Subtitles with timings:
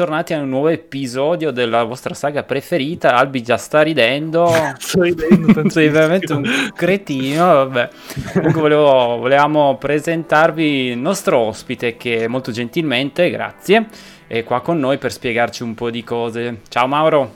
[0.00, 3.16] Tornati a un nuovo episodio della vostra saga preferita.
[3.16, 4.50] Albi già sta ridendo.
[4.80, 7.44] Sto ridendo Sei veramente un cretino.
[7.44, 7.90] Vabbè.
[8.32, 13.88] Comunque volevo, volevamo presentarvi il nostro ospite che molto gentilmente, grazie,
[14.26, 16.60] è qua con noi per spiegarci un po' di cose.
[16.68, 17.30] Ciao Mauro.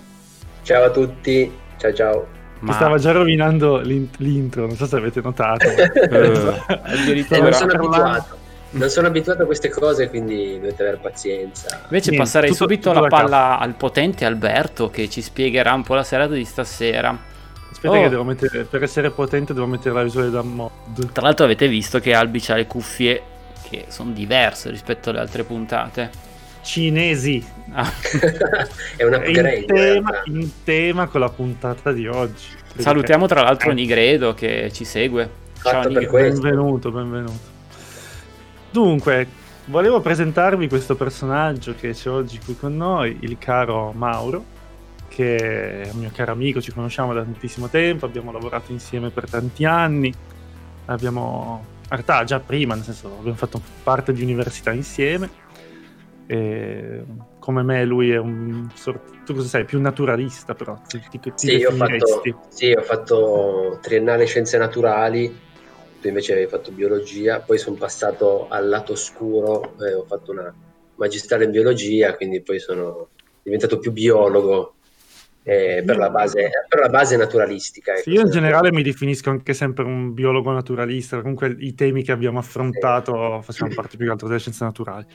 [0.63, 2.27] Ciao a tutti, ciao ciao.
[2.61, 5.67] Mi stava già rovinando l'in- l'intro, non so se avete notato.
[5.69, 7.41] Eh, Eh, addirittura.
[7.41, 8.39] non sono abituato.
[8.77, 11.81] Non sono abituato a queste cose, quindi dovete avere pazienza.
[11.85, 15.83] Invece Niente, passerei tutto- subito tutto la palla al potente Alberto che ci spiegherà un
[15.85, 17.17] po' la serata di stasera.
[17.71, 18.03] Aspetta Oh.
[18.03, 21.13] che devo mettere, per essere potente devo mettere la visuale da mod.
[21.13, 23.23] Tra l'altro avete visto che Albi ha le cuffie
[23.71, 26.11] che sono diverse rispetto alle altre puntate.
[26.63, 27.91] Cinesi, Ah,
[28.97, 29.55] È un upgrade.
[29.57, 32.47] in tema, in tema con la puntata di oggi.
[32.77, 33.75] salutiamo tra l'altro Eh.
[33.75, 35.29] Nigredo che ci segue.
[35.63, 36.11] Ciao Nigredo.
[36.11, 37.53] Benvenuto, benvenuto.
[38.75, 39.29] Dunque,
[39.67, 44.45] volevo presentarvi questo personaggio che c'è oggi qui con noi, il caro Mauro,
[45.07, 49.31] che è un mio caro amico, ci conosciamo da tantissimo tempo, abbiamo lavorato insieme per
[49.31, 50.13] tanti anni,
[50.87, 55.31] abbiamo, in realtà già prima, nel senso, abbiamo fatto parte di università insieme.
[56.27, 57.05] E
[57.39, 58.67] come me lui è un
[59.25, 63.79] tu cosa sei, più naturalista però, ti, ti, ti Sì, ho fatto, sì, ho fatto
[63.81, 65.44] triennale scienze naturali,
[66.05, 70.55] tu invece avevi fatto biologia, poi sono passato al lato oscuro, eh, ho fatto una
[70.97, 73.09] magistrale in biologia, quindi poi sono
[73.43, 74.75] diventato più biologo
[75.43, 77.95] eh, per, la base, per la base naturalistica.
[77.95, 78.11] Sì, ecco.
[78.11, 82.39] io in generale mi definisco anche sempre un biologo naturalista, comunque i temi che abbiamo
[82.39, 85.07] affrontato facevano parte più che altro delle scienze naturali.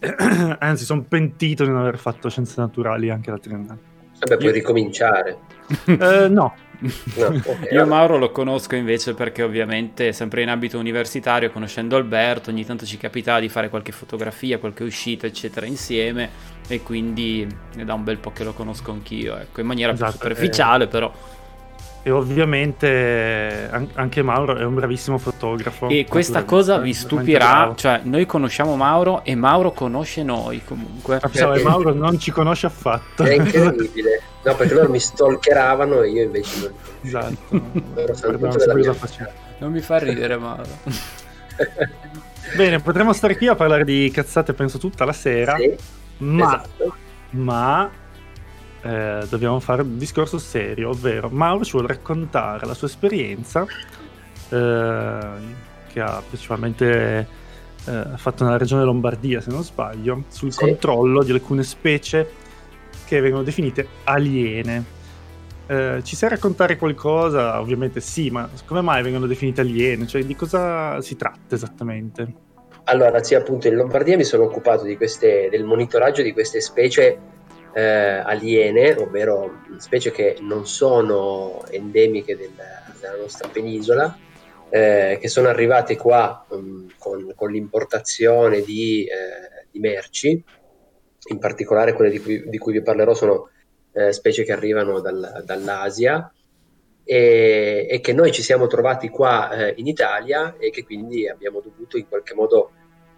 [0.58, 3.78] Anzi, sono pentito di non aver fatto scienze naturali anche la triennale.
[4.18, 5.38] Vabbè, puoi ricominciare.
[5.86, 7.86] Eh, no, No, ok, Io.
[7.86, 12.96] Mauro lo conosco invece perché ovviamente sempre in ambito universitario, conoscendo Alberto, ogni tanto ci
[12.96, 16.28] capitava di fare qualche fotografia, qualche uscita, eccetera, insieme
[16.68, 17.46] e quindi
[17.76, 20.86] è da un bel po' che lo conosco anch'io, ecco, in maniera Esatto, più superficiale
[20.86, 21.12] però.
[22.02, 25.88] e ovviamente an- anche Mauro è un bravissimo fotografo.
[25.88, 31.16] E questa cosa vi stupirà, cioè noi conosciamo Mauro e Mauro conosce noi comunque.
[31.16, 33.22] Ah, Perché- Mauro non ci conosce affatto.
[33.24, 34.22] È incredibile.
[34.42, 36.72] No, perché loro mi stalkeravano e io invece non.
[37.02, 37.60] esatto.
[37.94, 39.30] Loro sanno mia cosa faceva.
[39.58, 40.78] Non mi fa ridere Mauro.
[42.56, 45.74] Bene, potremmo stare qui a parlare di cazzate penso tutta la sera, Sì,
[46.18, 46.94] ma esatto.
[47.30, 47.90] ma
[48.82, 53.66] eh, dobbiamo fare un discorso serio, ovvero Mauro ci vuole raccontare la sua esperienza
[54.48, 55.18] eh,
[55.92, 57.28] che ha principalmente
[57.84, 60.58] eh, fatto nella regione Lombardia, se non sbaglio, sul Sì.
[60.60, 62.48] controllo di alcune specie
[63.16, 64.98] che vengono definite aliene.
[65.66, 67.60] Eh, ci sai raccontare qualcosa?
[67.60, 70.06] Ovviamente sì, ma come mai vengono definite aliene?
[70.06, 72.48] Cioè di cosa si tratta esattamente?
[72.84, 77.18] Allora, sì, appunto in Lombardia mi sono occupato queste, del monitoraggio di queste specie
[77.72, 82.50] eh, aliene, ovvero specie che non sono endemiche del-
[83.00, 84.16] della nostra penisola,
[84.70, 90.42] eh, che sono arrivate qua mm, con, con l'importazione di, eh, di merci,
[91.28, 93.50] in particolare quelle di cui, di cui vi parlerò sono
[93.92, 96.32] eh, specie che arrivano dal- dall'Asia
[97.04, 101.60] e, e che noi ci siamo trovati qua eh, in Italia e che quindi abbiamo
[101.60, 102.70] dovuto in qualche modo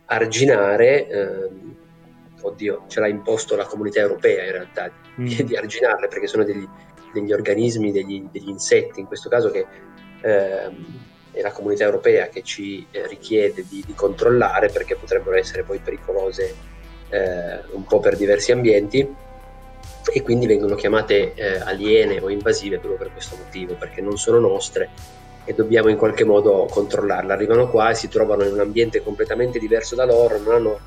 [0.06, 1.76] arginare, ehm,
[2.40, 4.90] oddio, ce l'ha imposto la comunità europea in realtà,
[5.20, 5.26] Mm.
[5.26, 6.66] di arginarle perché sono degli,
[7.12, 9.66] degli organismi, degli, degli insetti in questo caso che
[10.22, 11.00] ehm,
[11.32, 15.78] è la comunità europea che ci eh, richiede di, di controllare perché potrebbero essere poi
[15.78, 16.54] pericolose
[17.12, 19.06] eh, un po' per diversi ambienti
[20.12, 24.40] e quindi vengono chiamate eh, aliene o invasive proprio per questo motivo, perché non sono
[24.40, 24.88] nostre
[25.44, 27.32] e dobbiamo in qualche modo controllarle.
[27.32, 30.78] Arrivano qua e si trovano in un ambiente completamente diverso da loro, non hanno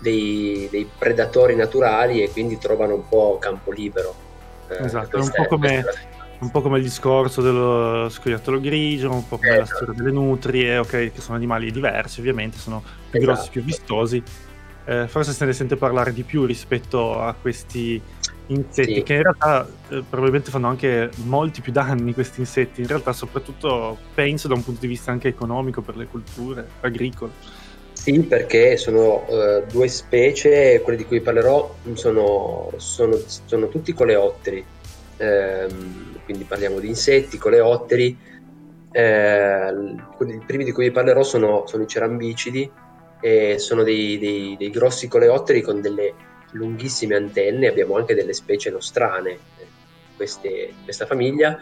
[0.00, 4.14] dei, dei predatori naturali e quindi trovano un po' campo libero.
[4.68, 5.84] Eh, Esatto, è un po' come-
[6.36, 9.84] Un po' come il discorso dello scoiattolo grigio, un po' come Eh, la esatto.
[9.84, 13.32] storia delle nutrie, ok, che sono animali diversi ovviamente, sono più Esatto.
[13.34, 14.22] grossi, più vistosi.
[14.86, 18.00] Eh, forse se ne sente parlare di più rispetto a questi
[18.48, 19.02] insetti Sì.
[19.02, 23.96] che in realtà eh, probabilmente fanno anche molti più danni questi insetti, in realtà soprattutto
[24.14, 27.30] penso da un punto di vista anche economico per le culture agricole.
[27.92, 34.64] Sì, perché sono eh, due specie, quelle di cui parlerò sono, sono, sono tutti coleotteri,
[35.16, 38.18] Ehm, quindi parliamo di insetti, coleotteri.
[38.90, 42.70] Eh, I primi di cui vi parlerò sono, sono i cerambicidi
[43.24, 46.12] e sono dei, dei- dei grossi coleotteri con delle
[46.50, 49.66] lunghissime antenne, abbiamo anche delle specie nostrane eh,
[50.14, 51.58] queste- questa famiglia.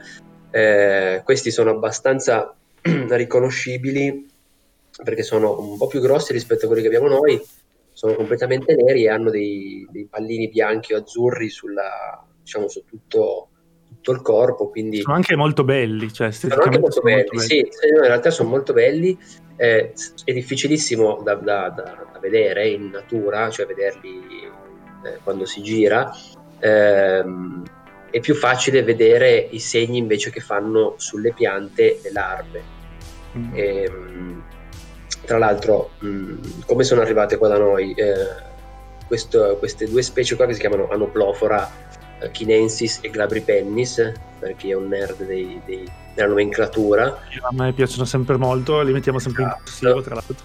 [0.50, 4.28] Eh, questi sono abbastanza riconoscibili
[5.04, 7.40] perché sono un po' più grossi rispetto a quelli che abbiamo noi,
[7.92, 13.50] sono completamente neri e hanno dei, dei pallini bianchi o azzurri sulla, diciamo, su tutto,
[14.02, 14.68] tutto il corpo.
[14.68, 17.46] Quindi sono anche molto belli, cioè sono anche molto sono belli, molto belli.
[17.46, 17.58] Sì,
[17.88, 19.16] in realtà sono molto belli.
[19.56, 19.92] Eh,
[20.24, 24.20] è difficilissimo da, da, da, da, vedere in natura, cioè vederli
[25.04, 26.12] eh, quando si gira.
[26.58, 27.24] Eh,
[28.10, 32.62] è più facile vedere i segni invece che fanno sulle piante le larve.
[33.38, 33.54] Mm.
[33.54, 34.44] E, ehm,
[35.24, 37.94] tra l'altro, mh, mm, come sono arrivate qua da noi?
[37.94, 38.50] Eh,
[39.06, 41.70] questo, queste due specie qua che si chiamano Anoplofora
[42.30, 47.04] chinensis e Glabripennis, per chi è un nerd dei, dei, della nomenclatura.
[47.06, 49.58] A me piacciono sempre molto, li mettiamo sempre esatto.
[49.58, 50.44] in corsivo tra l'altro.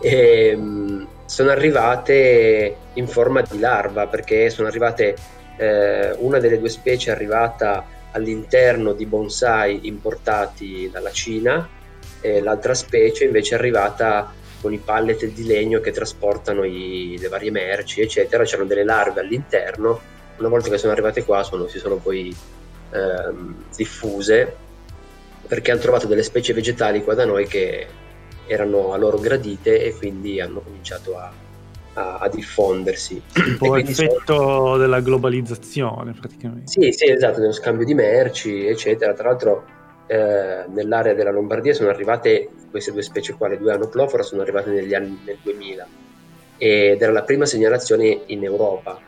[0.00, 5.16] e, mh, mm, sono arrivate in forma di larva perché sono arrivate
[5.56, 11.68] eh, una delle due specie è arrivata all'interno di bonsai importati dalla Cina
[12.20, 17.28] e l'altra specie invece è arrivata con i pallet di legno che trasportano i, le
[17.28, 18.44] varie merci, eccetera.
[18.44, 20.00] C'erano delle larve all'interno.
[20.38, 22.34] Una volta che sono arrivate qua, sono, si sono poi
[22.90, 24.66] ehm, diffuse
[25.46, 27.86] perché hanno trovato delle specie vegetali qua da noi che
[28.46, 31.32] erano a loro gradite e quindi hanno cominciato a,
[31.94, 33.20] a, a diffondersi.
[33.34, 34.76] Un po' l'effetto sono...
[34.76, 36.70] della globalizzazione praticamente.
[36.70, 39.14] Sì, sì, esatto, dello scambio di merci, eccetera.
[39.14, 39.64] Tra l'altro
[40.06, 44.70] eh, nell'area della Lombardia sono arrivate queste due specie qua, le due anoplofora, sono arrivate
[44.70, 45.86] negli anni nel 2000
[46.60, 49.07] ed era la prima segnalazione in Europa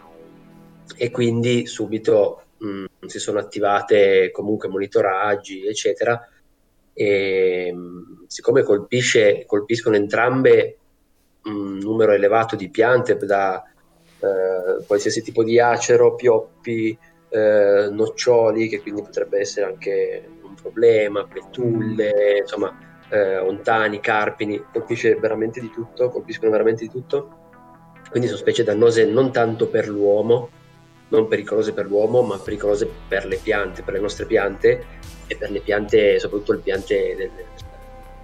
[0.96, 6.20] e quindi subito mh, mm, si sono attivate comunque monitoraggi eccetera
[6.92, 10.76] e mh, mm, siccome colpisce, colpiscono entrambe
[11.44, 13.62] un numero elevato di piante da
[14.20, 16.96] eh, qualsiasi tipo di acero, pioppi,
[17.30, 22.76] eh, noccioli, che quindi potrebbe essere anche un problema, betulle, insomma,
[23.08, 27.38] eh, ontani, carpini, colpisce veramente di tutto, colpiscono veramente di tutto.
[28.10, 30.50] Quindi sono specie dannose non tanto per l'uomo,
[31.10, 34.84] non pericolose per l'uomo, ma pericolose per le piante, per le nostre piante
[35.26, 37.30] e per le piante, soprattutto le piante del,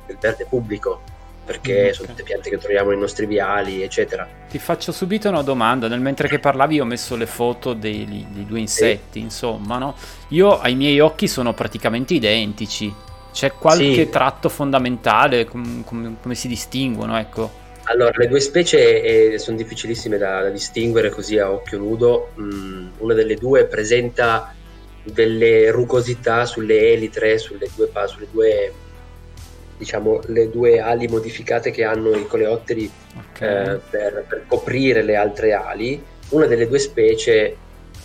[0.07, 1.15] del verde pubblico
[1.47, 1.95] perché okay.
[1.95, 4.29] sono tutte piante che troviamo nei nostri viali, eccetera.
[4.51, 8.45] Ti faccio subito una domanda, nel mentre che parlavi ho messo le foto dei, dei
[8.45, 9.21] due insetti, sì.
[9.21, 9.95] insomma, no?
[10.31, 12.93] Io ai miei occhi sono praticamente identici.
[13.33, 14.09] C'è qualche sì.
[14.09, 17.65] tratto fondamentale, com- com- come si distinguono, ecco?
[17.89, 22.31] Allora, le due specie eh, sono difficilissime da, da, distinguere così a occhio nudo.
[22.41, 24.53] Mm, una delle due presenta
[25.05, 28.73] delle rugosità sulle elitre, sulle due, sulle due
[29.77, 32.91] diciamo, le due ali modificate che hanno i coleotteri
[33.31, 33.75] okay.
[33.75, 36.03] eh, per, per, coprire le altre ali.
[36.31, 37.57] Una delle due specie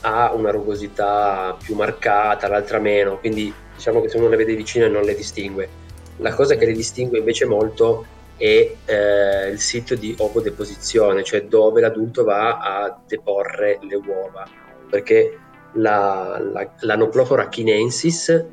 [0.02, 4.88] ha una rugosità più marcata, l'altra meno, quindi diciamo che se uno le vede vicine
[4.88, 5.80] non le distingue.
[6.18, 8.06] La cosa che le distingue invece molto
[8.38, 14.48] è eh, il sito di ovodeposizione, cioè dove l'adulto va a deporre le uova,
[14.90, 15.38] perché
[15.74, 18.46] la, la, l'anoplofora chinensis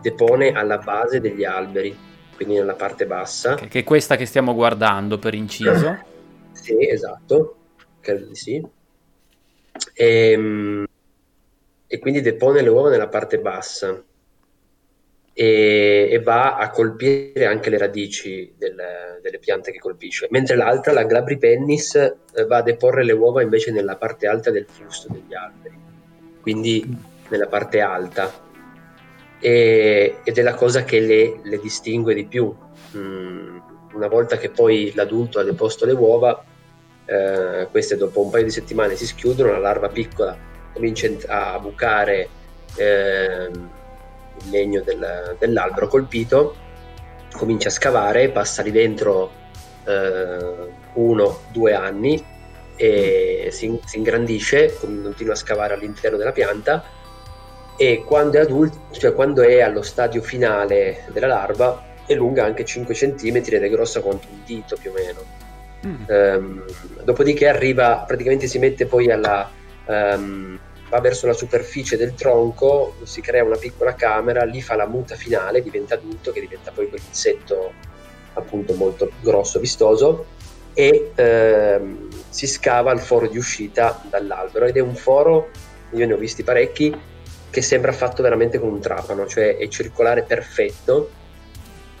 [0.00, 3.54] depone alla base degli alberi quindi nella parte bassa.
[3.54, 5.98] Che, che è questa che stiamo guardando per inciso.
[6.52, 7.56] sì, esatto,
[8.00, 8.66] credo di sì.
[9.94, 10.86] E, ehm,
[11.86, 14.02] e, quindi depone le uova nella parte bassa
[15.34, 18.76] e, e va a colpire anche le radici del,
[19.22, 23.70] delle piante che colpisce, mentre l'altra, la Glabripennis, eh, va a deporre le uova invece
[23.72, 25.78] nella parte alta del fusto degli alberi,
[26.40, 26.84] quindi
[27.28, 28.50] nella parte alta.
[29.40, 32.54] E, ed è la cosa che le, le distingue di più.
[32.96, 33.58] Mm,
[33.94, 36.44] una volta che poi l'adulto ha deposto le uova,
[37.04, 40.36] eh, queste dopo un paio di settimane si schiudono, la larva piccola
[40.72, 42.28] comincia a bucare
[42.76, 43.50] eh,
[44.44, 46.56] il legno del, dell'albero colpito,
[47.32, 49.30] comincia a scavare, passa lì dentro
[49.84, 52.22] eh, uno, due anni
[52.76, 56.84] e si, si ingrandisce, continua a scavare all'interno della pianta
[57.76, 62.64] e quando è adulto, cioè quando è allo stadio finale della larva, è lunga anche
[62.64, 65.40] 5 cm ed è grossa quanto un dito più o meno.
[65.84, 66.04] Mm.
[66.06, 66.64] Um,
[67.02, 69.50] dopodiché arriva, praticamente si mette poi alla,
[69.86, 70.58] um,
[70.92, 75.14] va verso la superficie del tronco, si crea una piccola camera, lì fa la muta
[75.14, 77.72] finale, diventa adulto, che diventa poi quell'insetto
[78.34, 80.26] appunto molto grosso, vistoso,
[80.74, 84.66] e um, si scava il foro di uscita dall'albero.
[84.66, 85.48] Ed è un foro,
[85.92, 86.94] io ne ho visti parecchi,
[87.48, 91.08] che sembra fatto veramente con un trapano, cioè è circolare perfetto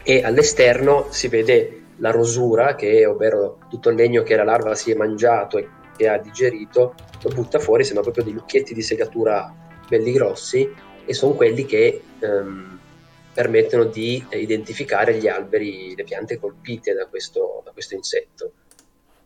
[0.02, 4.74] e all'esterno si vede la rosura, che è, ovvero tutto il legno che la larva
[4.74, 5.66] si è mangiato e
[6.02, 9.54] che ha digerito, lo butta fuori, sembra proprio dei lucchetti di segatura
[9.88, 10.68] belli grossi
[11.04, 12.78] e sono quelli che ehm,
[13.32, 18.52] permettono di identificare gli alberi, le piante colpite da questo, da questo insetto.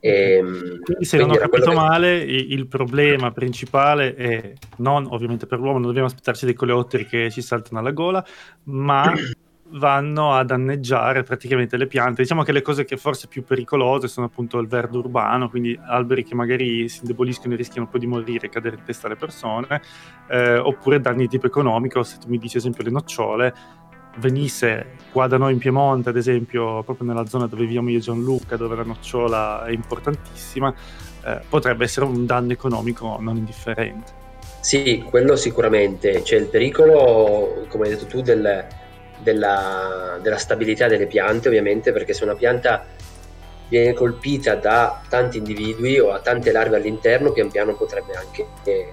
[0.00, 1.75] E, ehm, quindi se quindi non ho capito che...
[1.75, 7.30] male, il problema principale è non ovviamente per l'uomo, non dobbiamo aspettarci dei coleotteri che
[7.30, 8.25] ci saltano alla gola,
[8.64, 9.12] ma
[9.70, 12.23] vanno a danneggiare praticamente le piante.
[12.23, 16.25] Diciamo che le cose che forse più pericolose sono appunto il verde urbano, quindi alberi
[16.25, 19.80] che magari si indeboliscono e rischiano poi di morire e cadere in testa alle persone,
[20.28, 23.54] eh, oppure danni di tipo economico, se tu mi dici ad esempio le nocciole,
[24.18, 28.00] venisse qua da noi in Piemonte, ad esempio, proprio nella zona dove viviamo io e
[28.00, 30.73] Gianluca, dove la nocciola è importantissima,
[31.25, 34.25] eh, potrebbe essere un danno economico non indifferente.
[34.61, 36.23] Sì, quello sicuramente.
[36.23, 38.66] C'è il pericolo, come hai detto tu, del,
[39.18, 42.85] della, della stabilità delle piante, ovviamente, perché se una pianta
[43.68, 48.92] viene colpita da tanti individui o a tante larve all'interno, pian piano potrebbe anche eh,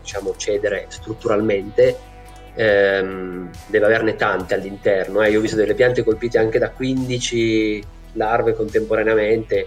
[0.00, 2.10] diciamo, cedere strutturalmente
[2.54, 5.22] ehm, deve averne tante all'interno.
[5.22, 5.30] Eh.
[5.30, 7.84] Io ho visto delle piante colpite anche da 15
[8.14, 9.66] larve contemporaneamente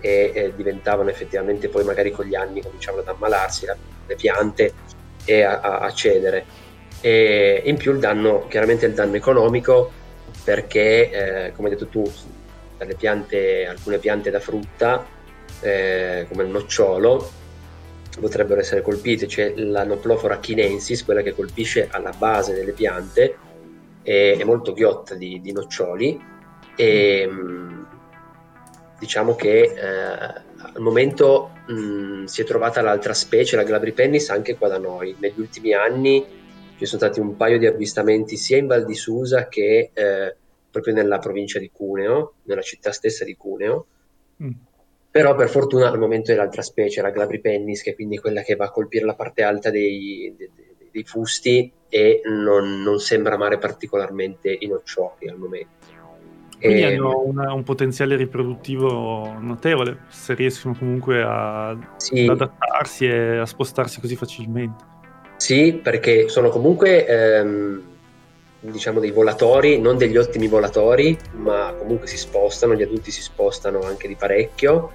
[0.00, 4.72] e, e, diventavano effettivamente poi magari con gli anni cominciavano ad ammalarsi la, le piante
[5.24, 6.66] e a, a, a, cedere.
[7.00, 9.92] E in più il danno, chiaramente il danno economico
[10.44, 11.10] perché
[11.46, 12.10] eh, come hai detto tu,
[12.96, 15.04] piante, alcune piante da frutta
[15.60, 17.30] eh, come il nocciolo
[18.20, 23.36] potrebbero essere colpite, c'è la Noplofora chinensis, quella che colpisce alla base delle piante,
[24.02, 26.20] è, è molto ghiotta di, di, noccioli
[26.74, 27.82] e mm,
[28.98, 34.56] diciamo che eh, al momento mh, mm, si è trovata l'altra specie, la Glabripennis, anche
[34.56, 35.14] qua da noi.
[35.18, 36.24] Negli ultimi anni
[36.78, 40.36] ci sono stati un paio di avvistamenti sia in Val di Susa che eh,
[40.70, 43.86] proprio nella provincia di Cuneo, nella città stessa di Cuneo.
[44.42, 44.50] Mm
[45.10, 48.54] però per fortuna al momento è l'altra specie, la Glabripennis, che è quindi quella che
[48.54, 50.50] va a colpire la parte alta dei, dei,
[50.92, 55.86] dei fusti e non, non, sembra amare particolarmente i noccioli al momento.
[56.60, 56.84] Quindi e...
[56.84, 62.22] hanno una, un potenziale riproduttivo notevole, se riescono comunque a, sì.
[62.22, 64.84] ad adattarsi e a spostarsi così facilmente.
[65.38, 67.82] Sì, perché sono comunque ehm,
[68.60, 73.80] diciamo dei volatori, non degli ottimi volatori, ma comunque si spostano, gli adulti si spostano
[73.82, 74.92] anche di parecchio.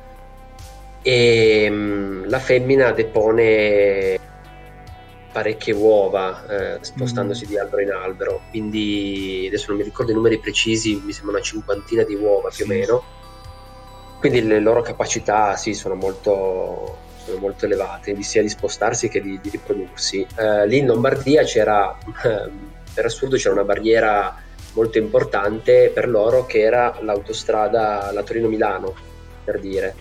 [1.02, 4.20] E um, la femmina depone
[5.32, 7.48] parecchie uova eh, spostandosi mm.
[7.48, 8.42] di albero in albero.
[8.50, 12.66] Quindi adesso non mi ricordo i numeri precisi mi sembra una cinquantina di uova più
[12.66, 13.04] o meno.
[14.20, 19.40] Quindi le loro capacità sì sono molto, sono molto elevate sia di spostarsi che di,
[19.42, 21.98] di riprodursi eh, lì in Lombardia c'era
[22.94, 24.36] per assurdo c'era una barriera
[24.74, 28.94] molto importante per loro che era l'autostrada la Torino-Milano
[29.44, 29.96] per dire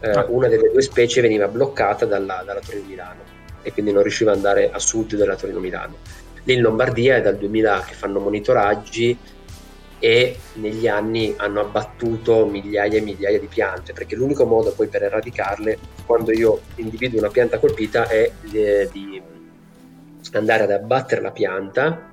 [0.00, 0.26] eh, ah.
[0.28, 4.70] una delle due specie veniva bloccata dalla, dalla Torino-Milano e quindi non riusciva ad andare
[4.70, 5.96] a sud della Torino-Milano.
[6.44, 9.16] Lì in Lombardia è dal 2000 che fanno monitoraggi
[10.00, 15.02] e negli anni hanno abbattuto migliaia e migliaia di piante perché l'unico modo poi per
[15.02, 19.22] eradicarle quando io individuo una pianta colpita è di, di
[20.32, 22.08] andare ad abbattere la pianta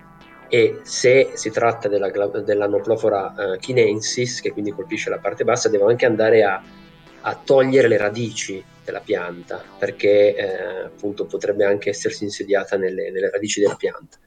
[0.49, 5.87] e se si tratta della, dell'anoplofora uh, chinensis che quindi colpisce la parte bassa devo
[5.87, 6.61] anche andare a
[7.21, 13.29] a togliere le radici della pianta, perché eh, appunto potrebbe anche essersi insediata nelle, nelle,
[13.29, 14.17] radici della pianta.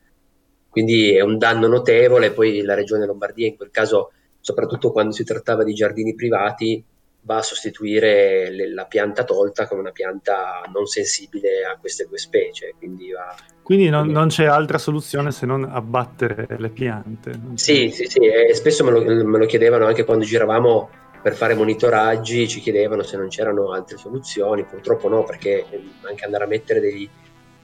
[0.71, 5.25] Quindi è un danno notevole, poi la regione Lombardia in quel caso, soprattutto quando si
[5.25, 6.83] trattava di giardini privati,
[7.23, 12.19] va a sostituire le, la pianta tolta con una pianta non sensibile a queste due
[12.19, 12.75] specie.
[12.79, 17.33] Quindi, va, quindi non, non, c'è altra soluzione se non abbattere le piante.
[17.55, 20.89] Sì, sì, sì, e spesso me lo, me lo chiedevano anche quando giravamo
[21.23, 25.67] per fare monitoraggi ci chiedevano se non c'erano altre soluzioni, purtroppo no, perché
[26.09, 27.09] anche andare a mettere degli,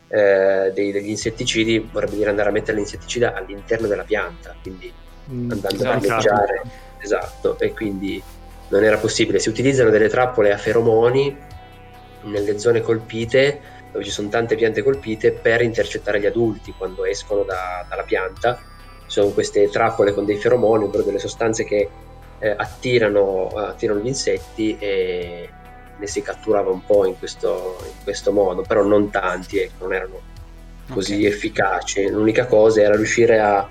[0.08, 4.92] eh, dei, degli insetticidi vorrebbe dire andare a mettere l'insetticida all'interno della pianta, quindi
[5.30, 5.88] mm, andando esatto.
[5.88, 6.62] a danneggiare,
[6.98, 8.22] esatto, e quindi
[8.68, 9.38] non era possibile.
[9.38, 11.36] Si utilizzano delle trappole a feromoni
[12.22, 13.60] nelle zone colpite,
[13.92, 18.60] dove ci sono tante piante colpite, per intercettare gli adulti quando escono da, dalla pianta.
[19.06, 21.88] Sono queste trappole con dei feromoni, ovvero delle sostanze che
[22.38, 25.48] eh, attirano, attirano, gli insetti e
[25.98, 29.94] ne si catturava un po' in questo, in questo modo, però non tanti, ecco, non
[29.94, 30.20] erano
[30.90, 31.26] così okay.
[31.26, 32.08] efficaci.
[32.08, 33.68] L'unica cosa era riuscire a,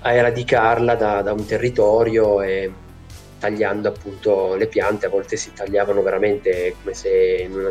[0.00, 2.70] a eradicarla da, da, un territorio e
[3.38, 7.70] tagliando appunto le piante, a volte si tagliavano veramente come se una,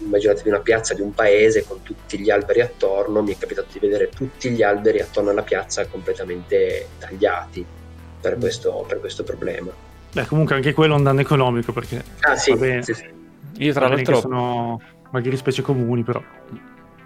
[0.00, 3.78] immaginatevi una piazza di un paese con tutti gli alberi attorno, mi è capitato di
[3.78, 7.64] vedere tutti gli alberi attorno alla piazza completamente tagliati
[8.20, 8.40] per mm.
[8.40, 9.87] questo, per questo problema.
[10.12, 12.02] Beh, comunque anche quello è un danno economico perché...
[12.20, 13.06] Ah sì, bene, sì, sì.
[13.58, 14.20] Io tra l'altro...
[14.20, 16.22] sono magari specie comuni però...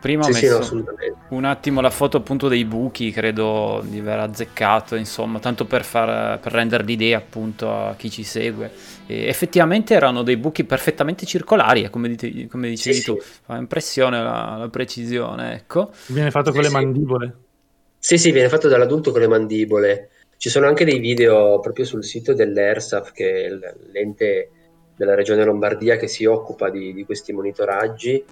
[0.02, 0.84] Prima ho sì, messo sì,
[1.28, 6.40] un attimo la foto appunto dei buchi, credo di aver azzeccato, insomma, tanto per, far,
[6.40, 8.68] per rendere l'idea appunto a chi ci segue.
[9.06, 13.56] E effettivamente erano dei buchi perfettamente circolari, eh, come, dite, come dicevi sì, tu, fa
[13.56, 15.92] impressione la, la, precisione, ecco.
[16.06, 17.36] Viene fatto con le mandibole.
[17.96, 20.10] Sì, sì, viene fatto dall'adulto con le mandibole.
[20.42, 23.48] Ci sono anche dei video proprio sul sito dell'ERSAF, che è
[23.92, 24.50] l'ente
[24.96, 28.24] della regione Lombardia che si occupa di, di questi monitoraggi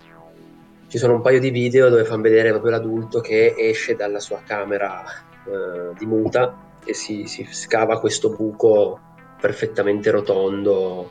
[0.88, 4.42] ci sono un paio di video dove fanno vedere proprio l'adulto che esce dalla sua
[4.44, 5.04] camera
[5.46, 8.98] eh, di muta e si, si, scava questo buco
[9.40, 11.08] perfettamente rotondo.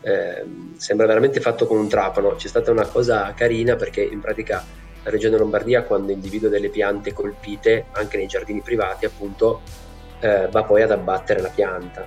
[0.00, 0.44] Eh,
[0.78, 2.34] sembra veramente fatto con un trapano.
[2.34, 4.64] C'è stata una cosa carina perché in pratica
[5.04, 9.60] la regione Lombardia quando individua delle piante colpite, anche nei giardini privati appunto,
[10.24, 12.06] eh, va poi ad abbattere la pianta.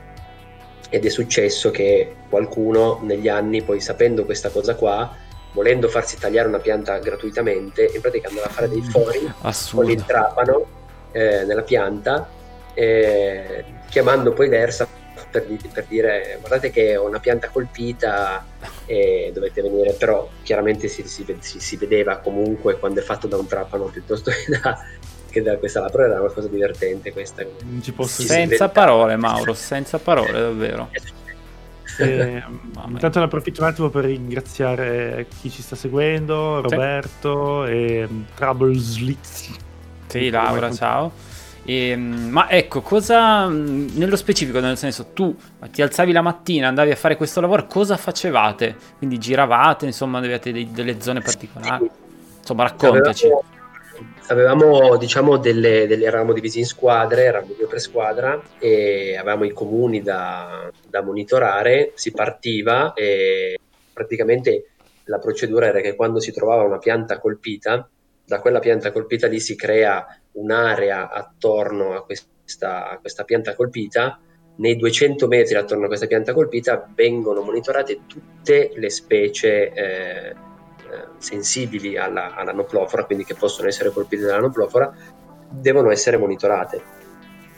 [0.90, 5.16] Ed è successo che qualcuno negli anni, poi sapendo questa cosa qua,
[5.54, 9.86] volendo farsi tagliare una pianta gratuitamente, in pratica andava a fare dei fori Assurdo.
[9.86, 10.66] con il trapano
[11.12, 12.28] eh, nella pianta,
[12.74, 14.88] eh, chiamando poi l'ERSA
[15.30, 18.46] per, per, dire guardate che ho una pianta colpita
[18.86, 23.38] e dovete venire, però chiaramente si, si, si, si vedeva comunque quando è fatto da
[23.38, 24.80] un trapano piuttosto che da,
[25.38, 27.46] che da questa là, però era una cosa divertente questa.
[28.06, 30.90] senza parole Mauro, senza parole davvero.
[32.00, 32.44] Eh,
[32.90, 37.72] intanto ne approfitto un attimo per ringraziare chi ci sta seguendo, Roberto sì.
[37.72, 39.50] e mm, Trouble Slitz.
[40.06, 41.12] Sì, Laura, ciao.
[41.66, 45.36] E, ehm, ma ecco, cosa mm, nello specifico, nel senso, tu
[45.72, 48.76] ti alzavi la mattina, andavi a fare questo lavoro, cosa facevate?
[49.00, 51.90] Quindi giravate, insomma, avevate dei, delle zone particolari?
[52.38, 53.26] Insomma, raccontaci.
[53.26, 53.57] Avevamo
[54.28, 59.52] avevamo diciamo delle, delle, eravamo divisi in squadre, eravamo due per squadra e avevamo i
[59.52, 63.60] comuni da, da monitorare, si partiva e
[63.94, 64.72] praticamente
[65.06, 67.90] la procedura era che quando si trovava una pianta colpita,
[68.26, 74.20] da quella pianta colpita lì si crea un'area attorno a questa, a questa pianta colpita.
[74.58, 80.36] Nei 200 metri attorno a questa pianta colpita vengono monitorate tutte le specie eh,
[80.92, 84.94] eh, sensibili alla, all'anoplofora, quindi che possono essere colpite dall'anoplofora,
[85.50, 86.96] devono essere monitorate.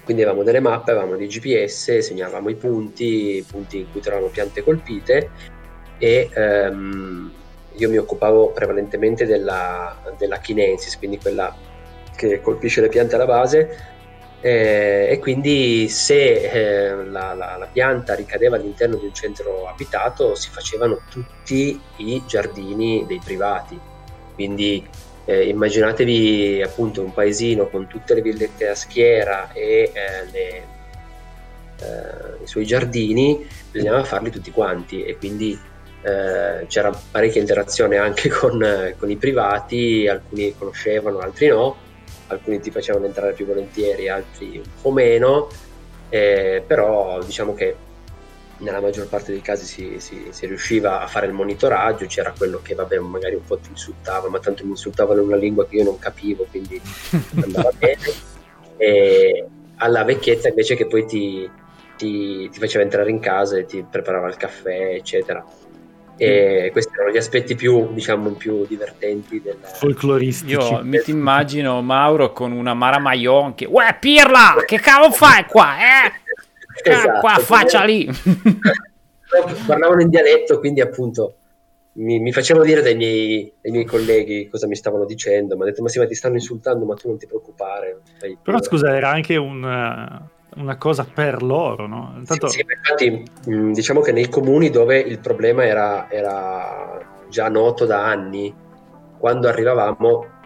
[0.03, 4.31] Quindi avevamo delle mappe, avevamo dei GPS, segnavamo i punti, i punti in cui trovavamo
[4.31, 5.29] piante colpite
[5.99, 7.31] e ehm,
[7.75, 11.55] io mi occupavo prevalentemente della, della kinensis, quindi quella
[12.15, 13.98] che colpisce le piante alla base
[14.41, 20.33] eh, e quindi se eh, la, la, la, pianta ricadeva all'interno di un centro abitato
[20.35, 23.77] si facevano tutti i giardini dei privati.
[24.33, 24.87] Quindi
[25.25, 30.47] eh, immaginatevi appunto un paesino con tutte le villette a schiera e eh, le,
[31.81, 35.03] eh, i suoi giardini bisognava farli tutti quanti.
[35.03, 35.59] E quindi
[36.01, 41.87] eh, c'era parecchia interazione anche con, con i privati alcuni conoscevano altri no
[42.29, 45.49] alcuni ti facevano entrare più volentieri, altri un po' meno,
[46.09, 47.75] eh, però diciamo che
[48.59, 52.59] nella maggior parte dei casi si, si, si, riusciva a fare il monitoraggio, c'era quello
[52.61, 55.77] che vabbè magari un po' ti insultava, ma tanto mi insultavano in una lingua che
[55.77, 56.81] io non capivo, quindi
[57.41, 58.27] andava bene.
[58.77, 59.45] E
[59.77, 61.49] alla vecchiezza invece che poi ti,
[61.95, 65.45] ti, ti faceva entrare in casa e ti preparava il caffè, eccetera.
[66.21, 70.53] E questi erano gli aspetti più, diciamo, più divertenti del folcloristici.
[70.53, 75.45] Io mi ti immagino Mauro con una Mara Maion che Uè Pirla, che cavolo fai
[75.45, 75.77] qua?
[75.77, 76.11] Eh?
[76.81, 78.07] Esatto, qua faccia lì.
[79.67, 81.35] Parlavano in dialetto, quindi appunto
[81.93, 85.55] mi, mi facevano dire dai miei, dai miei, colleghi cosa mi stavano dicendo.
[85.55, 87.99] Mi hanno detto: Ma sì, ma ti stanno insultando, ma tu non ti preoccupare.
[88.41, 89.61] Però scusa, era anche un
[90.59, 92.13] una cosa per loro, no?
[92.17, 92.47] Intanto...
[92.47, 97.85] Sì, sì, infatti mm, diciamo che nei comuni dove il problema era, era già noto
[97.85, 98.53] da anni,
[99.17, 100.37] quando arrivavamo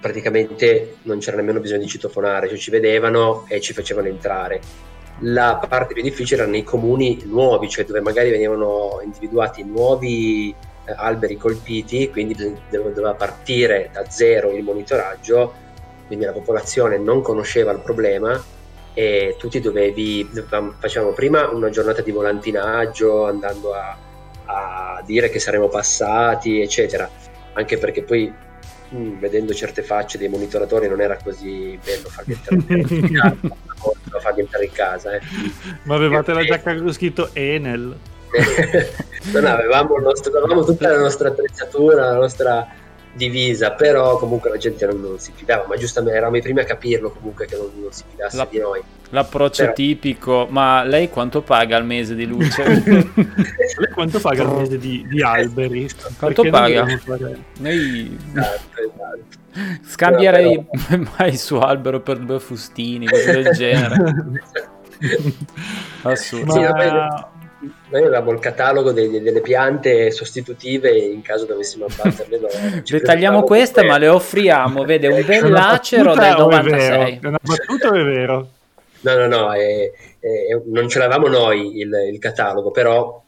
[0.00, 4.60] praticamente non c'era nemmeno bisogno di citofonare, cioè ci vedevano e ci facevano entrare.
[5.20, 10.92] La parte più difficile era nei comuni nuovi, cioè dove magari venivano individuati nuovi eh,
[10.94, 12.36] alberi colpiti, quindi
[12.68, 15.54] doveva partire da zero il monitoraggio,
[16.06, 18.38] quindi la popolazione non conosceva il problema
[18.94, 20.30] e tutti dovevi,
[20.78, 23.96] facevamo prima una giornata di volantinaggio andando a,
[24.44, 27.10] a dire che saremmo passati, eccetera,
[27.54, 28.32] anche perché poi
[28.90, 34.20] mh, mm, vedendo certe facce dei monitoratori non era così bello farli entrare in casa,
[34.20, 35.14] farli entrare in casa.
[35.16, 35.20] Eh.
[35.82, 37.96] Ma avevate e, la giacca con scritto Enel?
[39.32, 42.82] non avevamo, nostro, avevamo tutta la nostra attrezzatura, la nostra
[43.14, 46.64] divisa, però comunque la gente non, non, si fidava, ma giustamente eravamo i primi a
[46.64, 48.82] capirlo comunque che non, non si fidasse la, di noi.
[49.10, 49.74] L'approccio però...
[49.74, 52.64] tipico, ma lei quanto paga al mese di luce?
[52.82, 55.88] lei quanto paga al mese di, di alberi?
[56.18, 56.86] Quanto Perché paga?
[57.58, 58.18] Noi...
[58.32, 59.42] Esatto, esatto.
[59.86, 61.02] Scambierei no, però...
[61.16, 64.42] mai il suo albero per due fustini, cose del genere.
[66.02, 66.52] Assurdo.
[66.52, 66.60] Sì.
[67.90, 72.82] Noi avevamo il catalogo dei, delle piante sostitutive in caso dovessimo abbatterle.
[72.88, 73.92] Dettagliamo queste, come...
[73.92, 74.84] ma le offriamo.
[74.84, 77.18] Vede un bel lacero del 96.
[77.22, 78.48] È, una battuta o è vero?
[79.00, 83.22] No, no, no, è, è, non ce l'avevamo noi il, il catalogo, però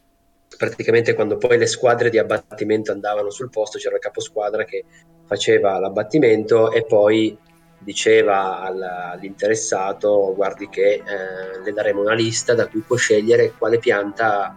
[0.56, 4.84] praticamente quando poi le squadre di abbattimento andavano sul posto c'era il caposquadra che
[5.26, 7.36] faceva l'abbattimento e poi
[7.86, 14.54] diceva all'interessato guardi che eh, le daremo una lista da cui può scegliere quale pianta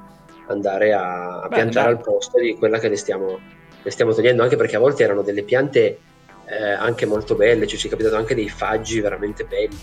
[0.48, 3.40] andare a, a Beh, piantare al posto di quella che le stiamo,
[3.84, 6.00] le stiamo, togliendo anche perché a volte erano delle piante
[6.46, 9.78] eh, anche molto belle cioè ci è capitato anche dei faggi veramente belli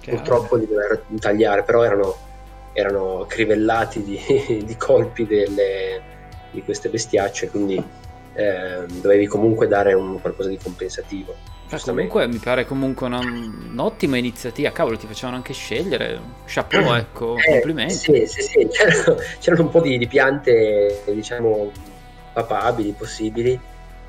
[0.00, 2.26] che purtroppo li dover tagliare però erano
[2.72, 6.00] erano crivellati di, di colpi delle,
[6.50, 7.82] di queste bestiacce, quindi
[8.34, 11.34] eh, dovevi comunque dare un, qualcosa di compensativo.
[11.68, 17.36] Cioè, comunque mi pare comunque una, un'ottima iniziativa, cavolo ti facevano anche scegliere, chapeau ecco,
[17.36, 17.92] eh, complimenti.
[17.92, 21.70] Sì, sì, sì, c'erano, c'erano un po' di, di, piante diciamo
[22.32, 23.60] papabili, possibili.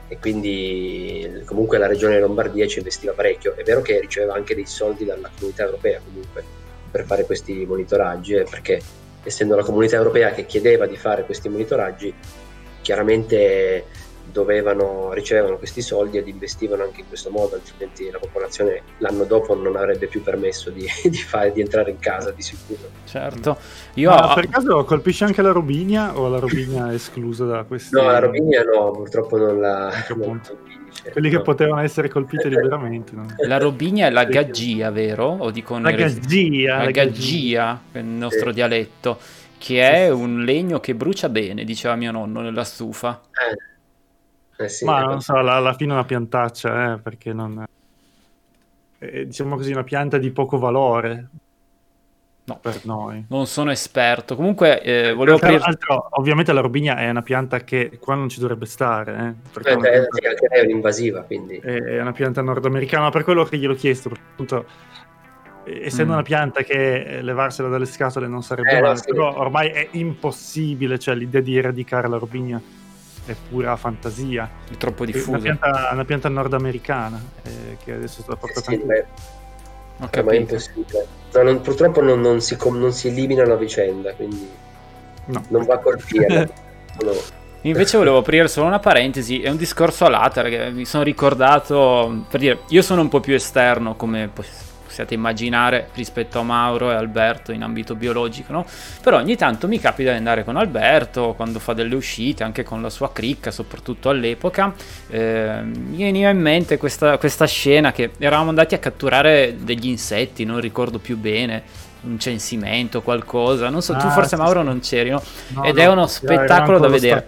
[0.08, 4.66] E quindi comunque la regione Lombardia ci investiva parecchio, è vero che riceveva anche dei
[4.66, 6.44] soldi dalla comunità europea comunque
[6.90, 8.82] per fare questi monitoraggi, eh, perché
[9.22, 12.12] essendo la comunità europea che chiedeva di fare questi monitoraggi,
[12.82, 13.86] chiaramente
[14.32, 19.56] dovevano, ricevevano questi soldi ed investivano anche in questo modo, altrimenti la popolazione l'anno dopo
[19.56, 22.90] non avrebbe più permesso di, di, fare, di entrare in casa di sicuro.
[23.06, 23.58] Certo.
[23.96, 28.02] Io Ma per caso colpisce anche la Robinia o la Robinia è esclusa da questo?
[28.02, 29.92] No, la Robinia no, purtroppo non la...
[30.10, 30.42] Non
[31.12, 33.14] quelli che potevano essere colpiti liberamente.
[33.16, 33.26] No?
[33.48, 35.28] La robinia è la gaggia, vero?
[35.28, 36.78] O dico la gaggia.
[36.78, 38.56] La, la gaggia, nel nostro sì.
[38.56, 39.20] dialetto,
[39.58, 43.22] che è un legno che brucia bene, diceva mio nonno nella stufa.
[43.32, 43.68] Eh.
[44.62, 47.64] Eh sì, Ma non so, alla, alla fine è una piantaccia, eh, perché non...
[48.98, 51.30] È, diciamo così, una pianta di poco valore
[52.50, 53.24] No, per noi.
[53.30, 54.36] Non sono esperto.
[54.36, 55.60] Comunque, eh, volevo aprire...
[55.62, 59.12] Altro, ovviamente la robinia è una pianta che qua non ci dovrebbe stare.
[59.14, 60.38] Eh, perché Beh, è, pianta...
[60.40, 61.58] sì, è un'invasiva, quindi.
[61.58, 64.66] È una pianta nordamericana, per quello che gliel'ho chiesto, appunto,
[65.64, 66.16] essendo mm.
[66.16, 69.06] una pianta che levarsela dalle scatole non sarebbe eh, male, sì.
[69.06, 72.60] però ormai è impossibile, cioè l'idea di eradicare la robinia
[73.32, 74.50] è pura fantasia.
[74.70, 75.38] È troppo diffusa.
[75.38, 79.28] È una pianta, una pianta nordamericana eh, che adesso sta portata sì, sì,
[80.02, 81.06] Okay, ma è impossibile.
[81.34, 84.50] No, non, purtroppo non, non, si, non, si, elimina la vicenda, quindi
[85.26, 85.44] no.
[85.50, 86.50] non va a colpire.
[87.04, 87.12] no.
[87.64, 92.24] Invece volevo aprire solo una parentesi, è un discorso a latere che mi sono ricordato,
[92.30, 94.30] per dire, io sono un po' più esterno come
[95.00, 98.66] possiate immaginare rispetto a Mauro e Alberto in ambito biologico, no?
[99.02, 102.82] Però ogni tanto mi capita di andare con Alberto quando fa delle uscite, anche con
[102.82, 104.74] la sua cricca, soprattutto all'epoca.
[105.08, 110.44] Eh, mi veniva in mente questa, questa scena che eravamo andati a catturare degli insetti,
[110.44, 111.64] non ricordo più bene,
[112.02, 113.70] un censimento, qualcosa.
[113.70, 115.22] Non so, ah, tu forse sì, Mauro non c'eri, no?
[115.50, 117.28] no Ed no, è uno spettacolo da vedere.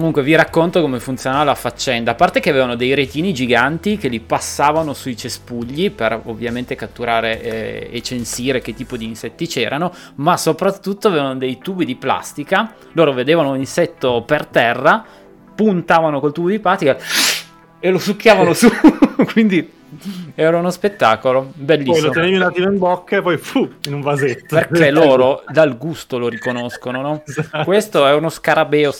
[0.00, 2.12] Comunque vi racconto come funzionava la faccenda.
[2.12, 7.42] A parte che avevano dei retini giganti che li passavano sui cespugli per ovviamente catturare
[7.42, 12.72] eh, e censire che tipo di insetti c'erano, ma soprattutto avevano dei tubi di plastica.
[12.92, 15.04] Loro vedevano un insetto per terra,
[15.54, 16.96] puntavano col tubo di plastica
[17.78, 18.70] e lo succhiavano su.
[19.34, 19.70] Quindi
[20.34, 21.92] era uno spettacolo bellissimo.
[21.92, 24.56] Poi lo tenevi un attimo in bocca e poi fu in un vasetto.
[24.56, 27.22] Perché loro dal gusto lo riconoscono, no?
[27.28, 27.64] Esatto.
[27.64, 28.94] Questo è uno scarabeo.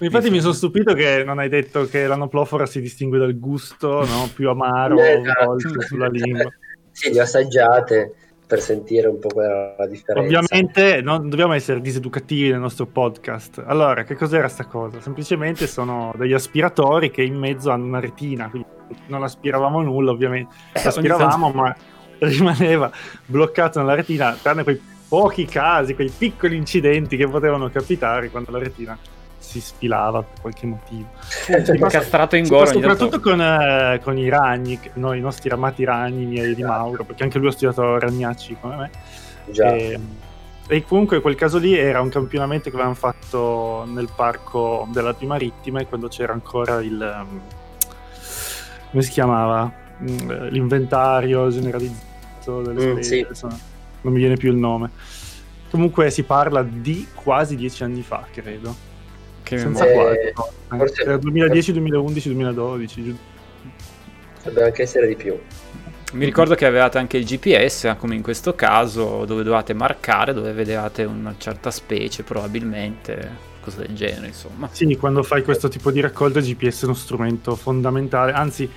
[0.00, 4.30] Infatti mi sono stupito che non hai detto che l'anoplofora si distingue dal gusto, no?
[4.34, 5.80] più amaro, esatto.
[5.80, 6.50] sulla lingua.
[6.94, 8.14] Sì, le ho assaggiate
[8.46, 10.20] per sentire un po' quella la differenza.
[10.20, 13.62] Ovviamente non dobbiamo essere diseducativi nel nostro podcast.
[13.64, 15.00] Allora, che cos'era sta cosa?
[15.00, 18.68] Semplicemente sono degli aspiratori che in mezzo hanno una retina, quindi
[19.06, 20.54] non aspiravamo nulla ovviamente.
[20.74, 21.74] Eh, Aspiravamo, ma
[22.20, 22.90] rimaneva
[23.24, 28.58] bloccato nella retina, tranne quei pochi casi, quei piccoli incidenti che potevano capitare quando la
[28.58, 28.98] retina
[29.42, 31.08] si sfilava per qualche motivo.
[31.20, 32.66] Si castrato in gola.
[32.66, 37.24] Soprattutto con, eh, con, i ragni, noi, i nostri amati ragni, miei di Mauro, perché
[37.24, 38.90] anche lui ha studiato ragnacci come me.
[39.50, 39.74] Già.
[39.74, 40.00] E,
[40.68, 45.26] e comunque quel caso lì era un campionamento che avevamo fatto nel parco della Alpi
[45.26, 47.24] Marittime quando c'era ancora il...
[47.28, 47.40] Um,
[48.90, 49.70] come si chiamava?
[50.02, 53.46] Mm, l'inventario generalizzato delle mm, specie, sì.
[54.02, 54.90] non mi viene più il nome.
[55.68, 58.90] Comunque si parla di quasi dieci anni fa, credo.
[59.56, 60.32] Che Senza eh, quasi.
[60.68, 61.18] Forse...
[61.18, 63.18] 2010, 2011, 2012.
[64.36, 65.38] Potrebbe anche essere di più.
[66.14, 70.52] Mi ricordo che avevate anche il GPS, come in questo caso, dove dovevate marcare, dove
[70.52, 74.68] vedevate una certa specie, probabilmente cosa del genere, insomma.
[74.72, 78.68] Sì, quando fai questo tipo di raccolta il GPS è uno strumento fondamentale, anzi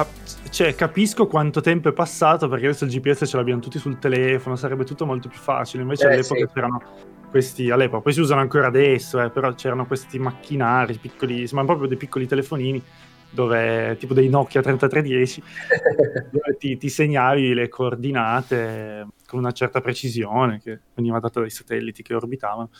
[0.00, 0.06] ah,
[0.50, 4.56] cioè, capisco quanto tempo è passato perché adesso il GPS ce l'abbiamo tutti sul telefono,
[4.56, 6.52] sarebbe tutto molto più facile, invece eh, all'epoca sì.
[6.52, 6.82] c'erano
[7.30, 11.88] questi, all'epoca, poi si usano ancora adesso, eh, però c'erano questi macchinari piccoli, sembrano proprio
[11.88, 12.82] dei piccoli telefonini
[13.30, 15.42] dove tipo dei Nokia 3310
[16.30, 22.04] dove ti, ti, segnavi le coordinate con una certa precisione che veniva data dai satelliti
[22.04, 22.70] che orbitavano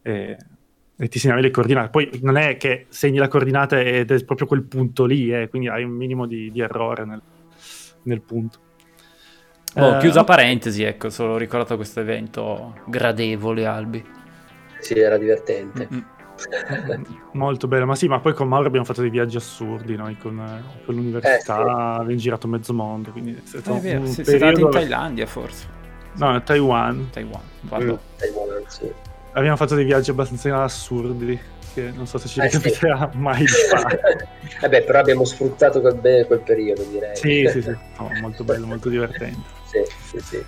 [0.00, 0.36] e
[1.00, 1.90] e ti segnavi le coordinate.
[1.90, 5.68] Poi non è che segni la coordinata ed è proprio quel punto lì, eh, quindi
[5.68, 7.22] hai un minimo di, di errore nel,
[8.02, 8.58] nel punto.
[9.76, 14.04] Oh, eh, chiusa parentesi, ecco, solo ricordato questo evento gradevole, Albi.
[14.80, 15.88] Sì, era divertente.
[15.90, 16.02] Mm-hmm.
[17.32, 20.34] Molto bello, ma sì, ma poi con Mauro abbiamo fatto dei viaggi assurdi noi con,
[20.84, 21.70] con l'università, eh, sì.
[21.70, 24.46] abbiamo girato mezzo mondo, quindi è stato è vero, un sì, periodo...
[24.46, 25.66] Siete in Thailandia forse?
[26.16, 27.10] No, Taiwan.
[27.10, 27.92] Taiwan, vado.
[27.92, 28.92] Mm, Taiwan, sì
[29.32, 33.18] abbiamo fatto dei viaggi abbastanza assurdi che non so se ci eh, ricapiterà sì.
[33.18, 34.28] mai di fare.
[34.60, 37.16] Vabbè, però abbiamo sfruttato quel, bene quel periodo, direi.
[37.16, 39.48] Sì, sì, sì, no, molto bello, molto divertente.
[39.70, 40.44] sì, sì, sì.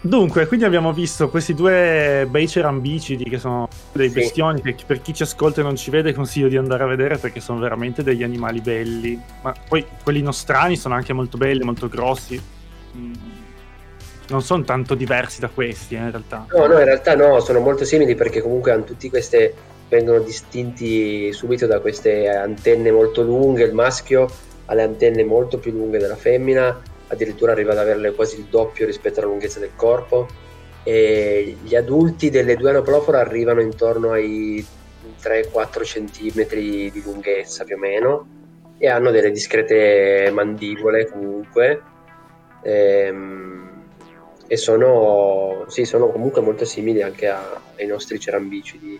[0.00, 5.12] Dunque, quindi abbiamo visto questi due bei cerambicidi che sono dei bestioni che per chi
[5.12, 8.22] ci ascolta e non ci vede consiglio di andare a vedere perché sono veramente degli
[8.22, 9.20] animali belli.
[9.42, 12.40] Ma poi quelli nostrani sono anche molto belli, molto grossi.
[12.96, 13.44] Mm
[14.28, 16.46] non sono tanto diversi da questi eh, in realtà.
[16.52, 19.54] No, no, in realtà no, sono molto simili perché comunque hanno tutti queste
[19.88, 24.28] vengono distinti subito da queste antenne molto lunghe, il maschio
[24.66, 28.86] ha le antenne molto più lunghe della femmina, addirittura arriva ad averle quasi il doppio
[28.86, 30.26] rispetto alla lunghezza del corpo
[30.82, 34.64] e gli adulti delle due anoplofora arrivano intorno ai
[35.22, 38.28] 3-4 cm di lunghezza più o meno
[38.78, 41.82] e hanno delle discrete mandibole comunque.
[42.62, 43.75] Ehm,
[44.46, 48.98] e sono, sì, sono comunque molto simili anche a, ai nostri cerambicidi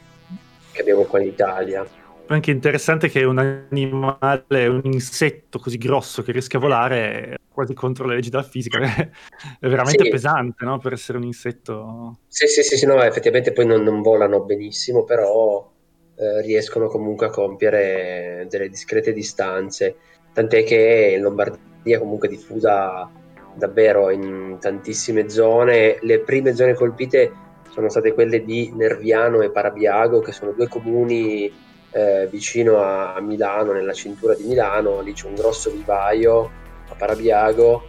[0.72, 1.86] che abbiamo qua in Italia.
[2.28, 8.06] Anche interessante che un animale, un insetto così grosso che riesca a volare quasi contro
[8.06, 8.78] le leggi della fisica,
[9.58, 10.10] è veramente sì.
[10.10, 10.78] pesante no?
[10.78, 12.18] per essere un insetto.
[12.26, 15.72] Sì, sì, sì, sì no, effettivamente poi non, non volano benissimo, però
[16.16, 19.96] eh, riescono comunque a compiere delle discrete distanze,
[20.34, 23.10] tant'è che in Lombardia comunque diffusa
[23.56, 25.98] davvero in tantissime zone.
[26.00, 27.32] Le prime zone colpite
[27.70, 31.52] sono state quelle di Nerviano e Parabiago, che sono due comuni
[31.90, 35.00] eh, vicino a, Milano, nella cintura di Milano.
[35.00, 36.50] Lì c'è un grosso vivaio
[36.88, 37.88] a Parabiago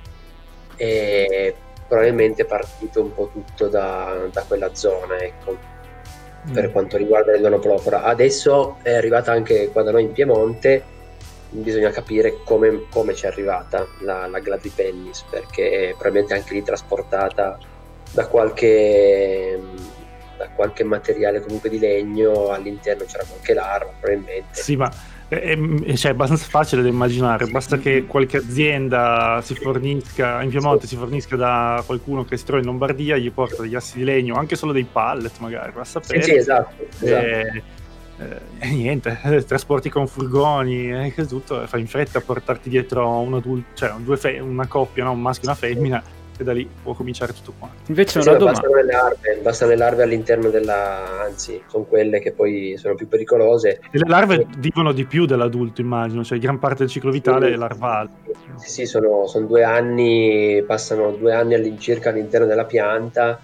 [0.76, 1.56] e
[1.88, 5.58] probabilmente è partito un po' tutto da, da quella zona, ecco,
[6.50, 6.54] mm.
[6.54, 8.04] per quanto riguarda l'Onoplofora.
[8.04, 10.96] Adesso è arrivata anche qua da noi in Piemonte
[11.50, 17.58] bisogna capire come, come ci è arrivata la, la Gladripennis perché probabilmente anche lì trasportata
[18.12, 19.60] da qualche,
[20.38, 24.62] da qualche materiale comunque di legno all'interno c'era qualche larva probabilmente.
[24.62, 24.92] Sì ma
[25.30, 30.50] è, è, cioè, è abbastanza facile da immaginare basta che qualche azienda si fornisca in
[30.50, 34.04] Piemonte si fornisca da qualcuno che si trova in Lombardia gli porta degli assi di
[34.06, 37.76] legno anche solo dei pallet magari va a sapere sì, sì esatto, esatto
[38.18, 43.36] eh, niente, trasporti con furgoni e eh, tutto, fai in fretta a portarti dietro un
[43.36, 45.12] adulto, cioè fe- una coppia, no?
[45.12, 46.04] un maschio e una femmina,
[46.36, 47.70] e da lì può cominciare tutto qua.
[47.88, 48.62] Invece sì, una domanda.
[48.62, 51.22] Bastano le, larve, bastano le larve all'interno della...
[51.22, 53.80] anzi, sono quelle che poi sono più pericolose.
[53.92, 54.48] E le larve e...
[54.58, 58.10] vivono di più dell'adulto, immagino, cioè gran parte del ciclo vitale sì, è larvale.
[58.56, 63.40] Sì, sì, sono, sono due anni, passano due anni all'incirca all'interno della pianta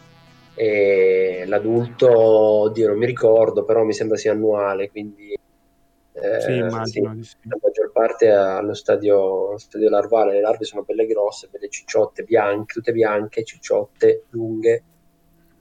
[0.55, 5.35] e l'adulto, oddio non mi ricordo, però mi sembra sia annuale, quindi
[6.15, 10.83] eh, sì, immagino, sì, la maggior parte allo stadio, allo stadio, larvale, le larve sono
[10.83, 14.83] belle grosse, belle cicciotte, bianche, tutte bianche, cicciotte, lunghe.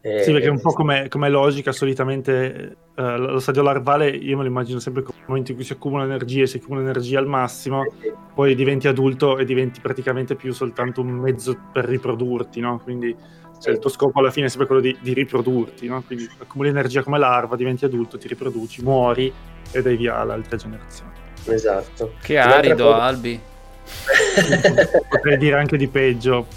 [0.02, 4.42] Eh, sì, perché un po' come, come logica, solitamente eh, lo stadio larvale io me
[4.42, 7.26] lo immagino sempre come il momento in cui si accumula energia, si accumula energia al
[7.26, 8.12] massimo, sì.
[8.34, 12.80] poi diventi adulto e diventi praticamente più soltanto un mezzo per riprodurti, no?
[12.82, 13.16] Quindi
[13.62, 16.02] cioè, il tuo scopo alla fine è sempre quello di, di riprodurti, no?
[16.02, 19.32] quindi accumuli energia come larva, diventi adulto, ti riproduci, muori
[19.70, 21.12] e dai via all'altra generazione.
[21.44, 22.14] Esatto.
[22.20, 23.02] Che arido, cosa...
[23.02, 23.40] Albi.
[25.08, 26.48] Potrei dire anche di peggio.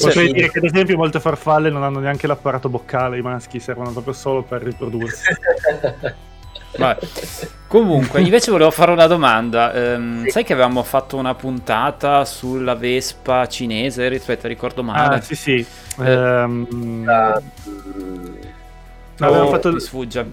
[0.00, 3.90] Potrei dire che ad esempio molte farfalle non hanno neanche l'apparato boccale, i maschi servono
[3.90, 5.24] proprio solo per riprodursi.
[6.76, 7.06] Vabbè.
[7.66, 9.72] Comunque, invece volevo fare una domanda.
[9.74, 10.30] Um, sì.
[10.30, 14.06] Sai che avevamo fatto una puntata sulla Vespa cinese?
[14.06, 15.16] Aspetta, ricordo male.
[15.16, 15.66] Ah, sì, sì.
[16.00, 16.42] Eh.
[16.42, 17.06] Um...
[17.06, 18.41] Uh,
[19.30, 20.26] oh, fatto mi sfugge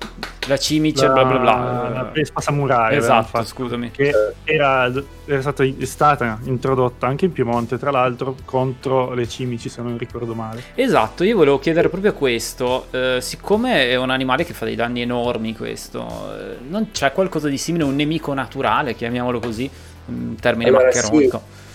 [0.48, 1.90] la cimice la, bla bla bla.
[1.90, 3.92] la Vespa Samurai esatto fatto, scusami.
[3.92, 4.12] che
[4.44, 4.92] era,
[5.26, 9.98] era stata, è stata introdotta anche in Piemonte tra l'altro contro le cimici se non
[9.98, 10.64] ricordo male.
[10.76, 15.02] Esatto io volevo chiedere proprio questo eh, siccome è un animale che fa dei danni
[15.02, 19.70] enormi questo eh, non c'è qualcosa di simile un nemico naturale chiamiamolo così
[20.08, 21.42] in termine allora, maccheronico?
[21.46, 21.68] Sì.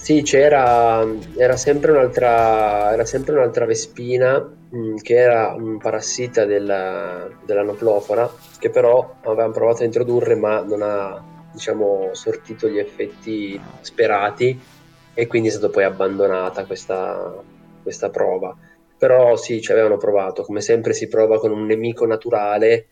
[0.00, 4.42] Sì, c'era era sempre un'altra, era sempre un'altra vespina
[5.02, 11.48] che era un parassita della, dell'anoplofora che però avevamo provato a introdurre ma non ha
[11.52, 14.58] diciamo, sortito gli effetti sperati
[15.12, 17.42] e quindi è stata poi abbandonata questa,
[17.82, 18.56] questa prova.
[18.96, 22.86] Però sì, ci avevano provato, come sempre si prova con un nemico naturale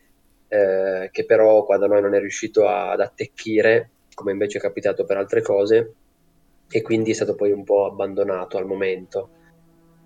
[0.49, 5.05] eh, che però qua da noi non è riuscito ad attecchire, come invece è capitato
[5.05, 5.95] per altre cose
[6.71, 9.31] e quindi è stato poi un po' abbandonato al momento.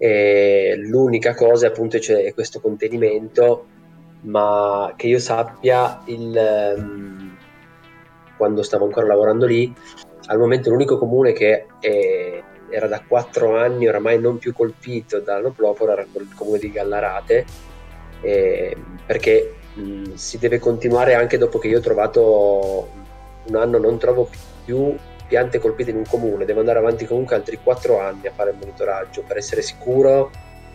[0.02, 3.66] E l'unica cosa appunto è questo contenimento,
[4.22, 7.36] ma che io sappia il, um,
[8.36, 9.72] quando stavo ancora lavorando lì,
[10.26, 15.92] al momento l'unico comune che è, era da quattro anni oramai non più colpito dall'anoplopora
[15.92, 17.44] era il comune di Gallarate,
[18.22, 22.90] eh, perché mh, si deve continuare anche dopo che io ho trovato
[23.46, 24.28] un anno, non trovo
[24.64, 28.50] più piante colpite in un comune, devo andare avanti comunque altri 4 anni a fare
[28.50, 30.30] il monitoraggio per essere sicuro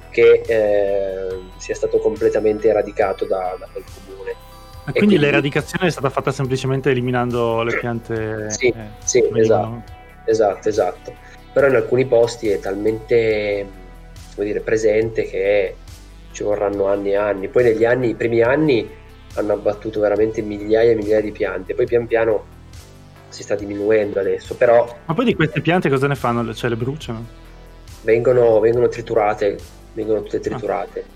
[0.10, 4.32] che eh, sia stato completamente eradicato da, da quel comune.
[4.32, 8.50] E quindi, quindi, l'eradicazione è stata fatta semplicemente eliminando le piante?
[8.52, 9.84] Sì, eh, sì esatto,
[10.26, 11.14] esatto, esatto.
[11.52, 13.68] Però in alcuni posti è talmente
[14.36, 15.76] dire, presente che
[16.32, 17.48] ci vorranno anni e anni.
[17.50, 18.90] Poi negli anni, i primi anni
[19.36, 22.56] hanno abbattuto veramente migliaia e migliaia di piante, poi pian piano
[23.30, 24.98] si sta diminuendo adesso, però...
[25.06, 26.54] Ma poi di queste piante cosa ne fanno?
[26.54, 27.26] Cioè le bruciano?
[28.02, 29.58] Vengono, vengono triturate,
[29.94, 31.00] vengono tutte triturate.
[31.00, 31.16] Ah.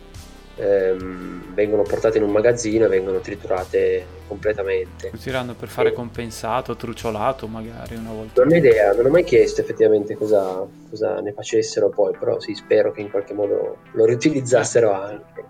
[0.64, 5.10] Ehm, vengono portate in un magazzino e vengono triturate completamente.
[5.14, 5.94] Utileranno per fare e...
[5.94, 8.44] compensato, truciolato magari una volta.
[8.44, 12.54] Non ho idea, non ho mai chiesto effettivamente cosa, cosa ne facessero poi, però sì,
[12.54, 15.44] spero che in qualche modo lo riutilizzassero anche.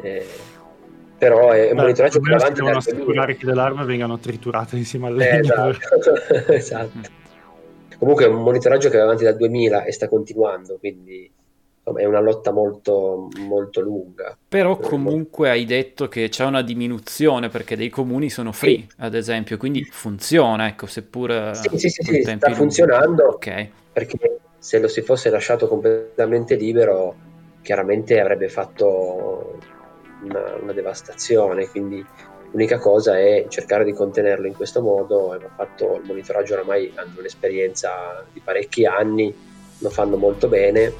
[0.00, 0.26] Eh,
[1.18, 5.08] però è un Beh, monitoraggio che avanti devono assicurare che le larve vengano triturate insieme
[5.08, 6.14] alle eh, esatto.
[6.52, 7.08] esatto.
[7.98, 11.28] comunque è un monitoraggio che va avanti dal 2000 e sta continuando quindi
[11.78, 17.48] insomma, è una lotta molto, molto lunga però comunque hai detto che c'è una diminuzione
[17.48, 18.88] perché dei comuni sono free sì.
[18.98, 23.68] ad esempio quindi funziona ecco seppur sì sì sì, sì sta funzionando okay.
[23.92, 27.26] perché se lo si fosse lasciato completamente libero
[27.60, 29.58] chiaramente avrebbe fatto
[30.22, 32.04] una, una devastazione, quindi
[32.50, 35.32] l'unica cosa è cercare di contenerlo in questo modo.
[35.32, 39.34] Hanno fatto il monitoraggio oramai, hanno un'esperienza di parecchi anni,
[39.78, 40.92] lo fanno molto bene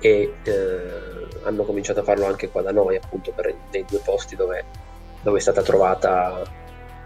[0.00, 4.36] e eh, hanno cominciato a farlo anche qua da noi, appunto per, nei due posti
[4.36, 4.64] dove,
[5.22, 6.42] dove è stata trovata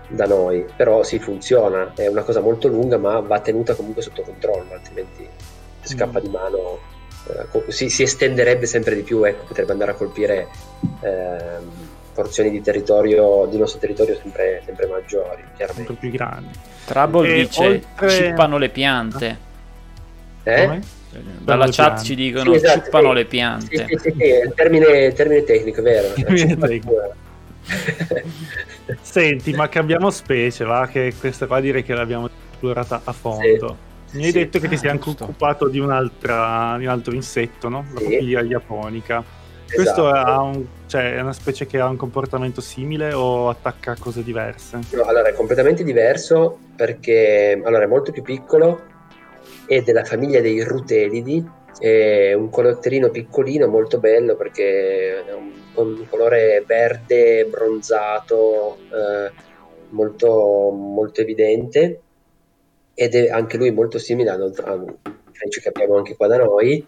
[0.08, 0.66] da noi.
[0.76, 5.28] Però sì, funziona, è una cosa molto lunga, ma va tenuta comunque sotto controllo, altrimenti
[5.82, 6.22] scappa mm.
[6.22, 10.48] di mano eh, si, si, estenderebbe sempre di più, ecco, potrebbe andare a colpire
[11.02, 15.92] eh, porzioni di territorio, di nostro territorio sempre, sempre maggiori, chiaramente.
[15.94, 16.58] Più grandi.
[16.84, 18.10] Trouble e dice, oltre...
[18.10, 19.38] cippano le piante.
[20.42, 20.64] Eh?
[20.64, 20.80] Come?
[21.40, 22.04] Dalla chat piante.
[22.04, 23.14] ci dicono, sì, esatto, cippano sì.
[23.14, 23.86] le piante.
[23.88, 26.12] Sì, sì, sì, è il termine, termine tecnico, vero?
[26.14, 27.14] Termine tecnico.
[29.00, 30.86] Senti, ma cambiamo specie, va?
[30.86, 33.88] Che questa qua direi che l'abbiamo esplorata a fondo.
[34.12, 34.38] Mi hai sì.
[34.38, 37.86] detto che ti sei anche occupato di, un'altra, di un altro insetto, no?
[37.92, 38.04] La sì.
[38.04, 39.22] papiglia japonica.
[39.72, 40.42] Questo esatto.
[40.42, 44.80] un, cioè, è una specie che ha un comportamento simile o attacca cose diverse?
[44.90, 48.82] No, allora è completamente diverso perché allora, è molto più piccolo,
[49.66, 56.06] è della famiglia dei rutelidi, è un colotterino piccolino molto bello perché è un, un
[56.08, 59.30] colore verde bronzato eh,
[59.90, 62.00] molto, molto evidente
[63.00, 66.86] ed è anche lui molto simile a French che abbiamo anche qua da noi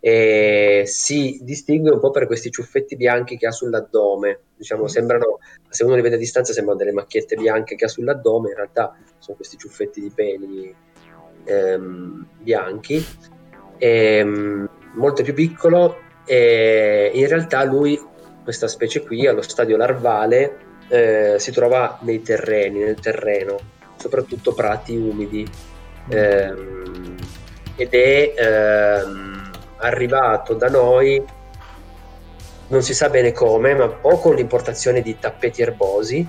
[0.00, 4.40] e si distingue un po' per questi ciuffetti bianchi che ha sull'addome.
[4.56, 8.48] Diciamo sembrano se uno li vede a distanza sembrano delle macchiette bianche che ha sull'addome.
[8.48, 10.74] In realtà sono questi ciuffetti di peli
[11.44, 13.06] ehm, bianchi.
[13.78, 17.96] Ehm, molto più piccolo e in realtà lui
[18.42, 20.56] questa specie qui allo stadio larvale
[20.88, 25.46] eh, si trova nei terreni nel terreno soprattutto prati umidi.
[26.08, 27.16] Ehm,
[27.76, 31.22] ed è ehm, arrivato da noi,
[32.68, 36.26] non si sa bene come, ma o con l'importazione di tappeti erbosi,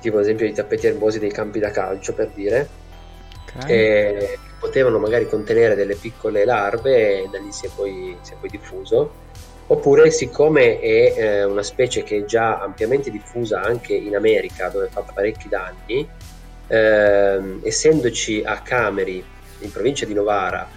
[0.00, 2.68] tipo ad esempio i tappeti erbosi dei campi da calcio per dire,
[3.56, 3.66] okay.
[3.66, 8.36] che potevano magari contenere delle piccole larve e da lì si è poi, si è
[8.38, 9.24] poi diffuso
[9.68, 14.86] Oppure, siccome è eh, una specie che è già ampiamente diffusa anche in America, dove
[14.88, 16.08] fa parecchi danni,
[16.68, 19.24] ehm, essendoci a Cameri,
[19.60, 20.68] in provincia di Novara,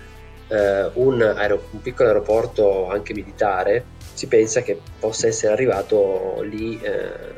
[0.48, 6.80] eh, un, aer- un, piccolo aeroporto anche militare, si pensa che possa essere arrivato lì
[6.82, 7.38] eh,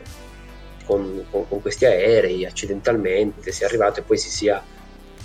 [0.85, 4.63] con, con, con, questi aerei accidentalmente, sia arrivato e poi si sia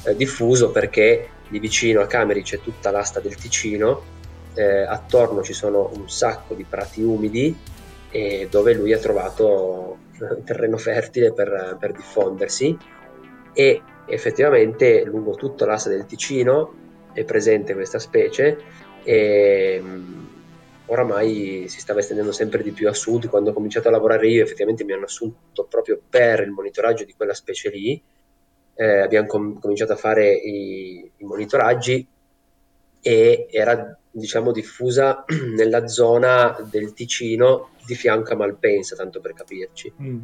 [0.04, 4.14] eh, diffuso perché lì vicino a Cameri c'è tutta l'asta del Ticino
[4.54, 7.56] eh, attorno ci sono un sacco di prati umidi
[8.48, 9.98] dove lui ha trovato
[10.46, 12.74] terreno fertile per, per diffondersi
[13.58, 16.74] e effettivamente lungo tutto l'asse del Ticino
[17.14, 18.58] è presente questa specie
[19.02, 20.24] e mm,
[20.86, 23.28] oramai si stava estendendo sempre di più a sud.
[23.30, 27.14] Quando ho cominciato a lavorare io, effettivamente mi hanno assunto proprio per il monitoraggio di
[27.14, 28.02] quella specie lì.
[28.74, 32.06] Eh, abbiamo com- cominciato a fare i, i, monitoraggi
[33.00, 35.24] e era diciamo diffusa
[35.56, 39.94] nella zona del Ticino di fianco a Malpensa, tanto per capirci.
[40.02, 40.20] Mm.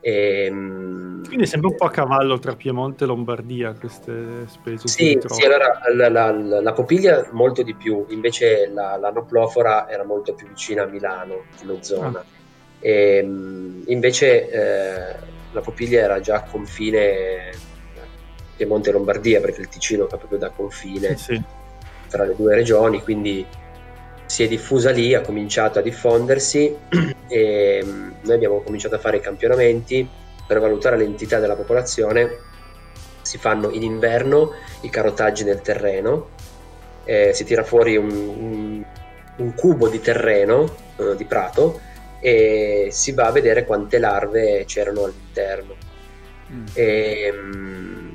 [0.00, 4.88] E, ehm, Quindi è sempre un po' a cavallo tra Piemonte e Lombardia queste specie.
[4.88, 10.04] Sì, sì allora la, la, la, popiglia molto di più, invece la, la noplofora era
[10.04, 12.18] molto più vicina a Milano come zona.
[12.18, 12.24] Ah.
[12.80, 15.16] E, ehm, invece eh,
[15.52, 17.50] la popiglia era già a confine
[18.56, 21.16] Piemonte e Lombardia perché il Ticino fa proprio da confine.
[21.16, 21.56] Sì, sì
[22.08, 23.46] tra le due regioni, quindi
[24.28, 26.76] si è diffusa lì, ha cominciato a diffondersi
[27.28, 30.06] e mm, noi abbiamo cominciato a fare i campionamenti
[30.46, 32.36] per valutare l'entità della popolazione.
[33.22, 34.52] Si fanno in inverno
[34.82, 36.28] i carotaggi nel terreno,
[37.04, 38.84] eh, si tira fuori un, un,
[39.36, 41.80] un cubo di terreno, eh, di prato,
[42.20, 45.74] e si va a vedere quante larve c'erano all'interno.
[46.52, 46.66] Mm.
[46.74, 48.07] E, mm,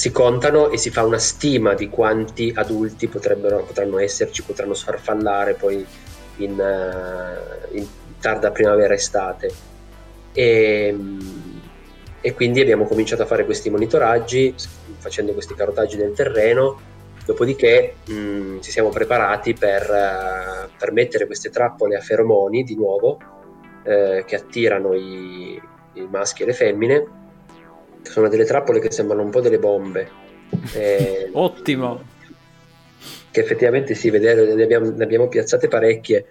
[0.00, 5.84] si contano e si fa una stima di quanti adulti potranno esserci, potranno sfarfallare poi
[6.36, 7.86] in, uh, in
[8.18, 9.52] tarda primavera-estate.
[10.32, 10.96] E,
[12.22, 14.54] e, quindi abbiamo cominciato a fare questi monitoraggi,
[14.96, 16.80] facendo questi carotaggi del terreno,
[17.26, 22.74] dopodiché mh, mm, ci siamo preparati per, uh, per, mettere queste trappole a feromoni di
[22.74, 23.18] nuovo,
[23.84, 25.60] uh, che attirano i,
[25.92, 27.18] i maschi e le femmine
[28.02, 30.28] sono delle trappole che sembrano un po' delle bombe.
[30.74, 32.02] Eh, Ottimo!
[33.30, 36.26] Che effettivamente sì, vedere, ne, abbiamo, ne abbiamo piazzate parecchie.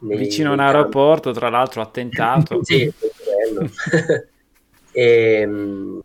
[0.00, 2.60] Nei, Vicino a un aeroporto, tra l'altro, attentato.
[2.62, 2.90] sì,
[3.24, 3.68] bello.
[4.92, 5.02] e,
[5.42, 6.02] ehm,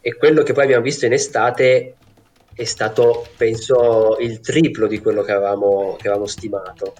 [0.00, 1.94] e quello che poi abbiamo visto in estate
[2.54, 6.94] è stato, penso, il triplo di quello che avevamo, che avevamo stimato.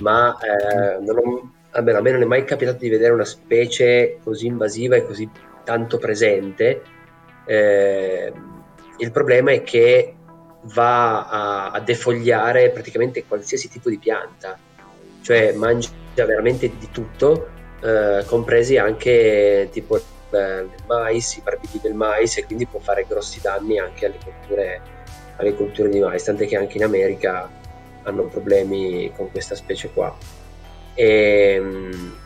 [0.00, 4.18] Ma eh, non ho, almeno a me non è mai capitato di vedere una specie
[4.22, 5.28] così invasiva e così
[5.64, 6.82] tanto presente.
[7.46, 8.32] Eh,
[8.98, 10.14] il problema è che
[10.72, 14.58] va a, a, defogliare praticamente qualsiasi tipo di pianta,
[15.22, 17.48] cioè mangia veramente di tutto,
[17.82, 20.02] eh, compresi anche tipo il
[20.86, 24.80] mais, i barbigli del mais e quindi può fare grossi danni anche alle colture,
[25.36, 27.48] alle colture di mais, tant'è che anche in America
[28.04, 30.16] hanno problemi con questa specie qua.
[30.94, 32.16] E, ehm,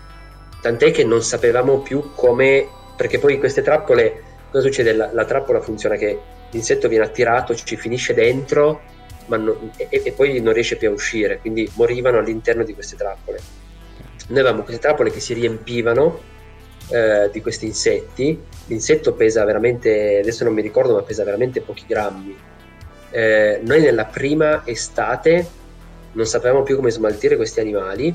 [0.60, 2.68] tant'è che non sapevamo più come
[2.98, 4.92] perché poi queste trappole, cosa succede?
[4.92, 6.18] La, la trappola funziona che
[6.50, 8.80] l'insetto viene attirato, ci finisce dentro
[9.28, 13.38] non, e, e, poi non riesce più a uscire, quindi morivano all'interno di queste trappole.
[14.30, 16.18] Noi avevamo queste trappole che si riempivano
[16.88, 18.36] eh, di questi insetti,
[18.66, 22.36] l'insetto pesa veramente, adesso non mi ricordo, ma pesa veramente pochi grammi.
[23.10, 25.46] Eh, noi nella prima estate
[26.14, 28.12] non sapevamo più come smaltire questi animali,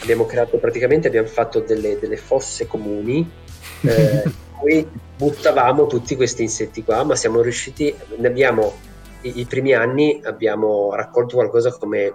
[0.00, 3.40] abbiamo creato praticamente, abbiamo fatto delle, delle fosse comuni
[3.82, 4.24] eh,
[4.58, 8.74] cui buttavamo tutti questi insetti qua, ma siamo riusciti, ne abbiamo,
[9.22, 12.12] i, i primi anni abbiamo raccolto qualcosa come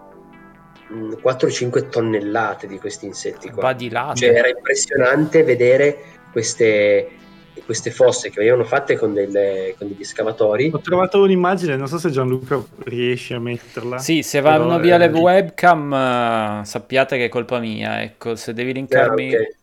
[0.90, 3.64] 4-5 mm, tonnellate di questi insetti qua.
[3.64, 4.20] Badilate.
[4.20, 5.98] Cioè era impressionante vedere
[6.32, 7.10] queste,
[7.66, 10.72] queste fosse che venivano fatte con, delle, con, degli scavatori.
[10.74, 13.98] Ho trovato un'immagine, non so se Gianluca riesce a metterla.
[13.98, 18.02] Sì, se vanno via le webcam, uh, sappiate che è colpa mia.
[18.02, 19.34] Ecco, se devi linkarmi.
[19.34, 19.56] Ah, okay.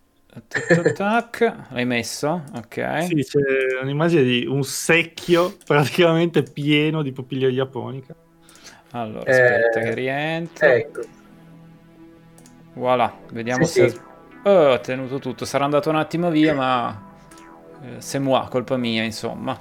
[0.94, 2.42] Tac, l'hai messo?
[2.56, 3.04] Ok.
[3.06, 8.14] Sì, c'è un'immagine di un secchio praticamente pieno di pupilla japonica.
[8.90, 10.74] Allora, aspetta eh, che rientra.
[10.74, 11.00] Ecco.
[12.74, 13.88] Voilà, vediamo sì, se...
[13.90, 14.00] Sì.
[14.44, 15.44] Oh, ho tenuto tutto.
[15.44, 17.12] Sarà andato un attimo via, ma...
[17.82, 19.58] Eh, se moi, colpa mia, insomma.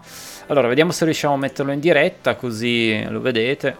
[0.48, 3.78] Allora, vediamo se riusciamo a metterlo in diretta, così lo vedete.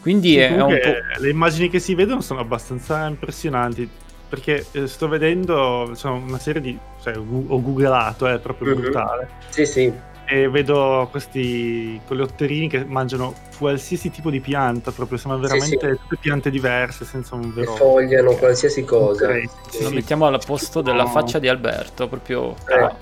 [0.00, 1.20] Quindi sì, è un po'...
[1.20, 3.88] Le immagini che si vedono sono abbastanza impressionanti
[4.36, 8.80] perché eh, sto vedendo insomma, una serie di cioè, ho googlato è proprio mm-hmm.
[8.82, 9.92] brutale sì sì
[10.28, 16.00] e vedo questi coleotterini che mangiano qualsiasi tipo di pianta, proprio sembrano veramente sì, sì.
[16.00, 17.72] tutte piante diverse, senza un vero...
[17.72, 19.28] E fogliano qualsiasi cosa.
[19.70, 19.84] Sì.
[19.84, 21.10] Lo mettiamo al posto della no.
[21.10, 22.92] faccia di Alberto, proprio eh.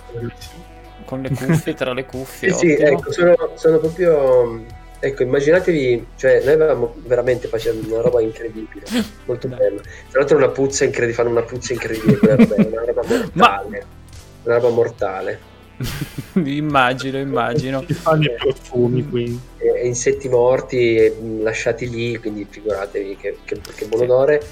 [1.06, 2.52] con le cuffie, tra le cuffie.
[2.52, 4.62] sì, sì, ecco, sono, sono proprio
[5.04, 8.86] Ecco, immaginatevi, cioè noi avevamo veramente facendo una roba incredibile,
[9.26, 9.82] molto bella.
[9.82, 14.44] Tra l'altro una puzza incredibile, fanno una puzza incredibile, una roba mortale, Ma...
[14.44, 15.38] una roba mortale.
[16.42, 17.84] immagino, immagino.
[17.84, 19.38] Ci fanno i profumi quindi.
[19.58, 24.42] E, insetti morti lasciati lì, quindi figuratevi che, che, che buon odore.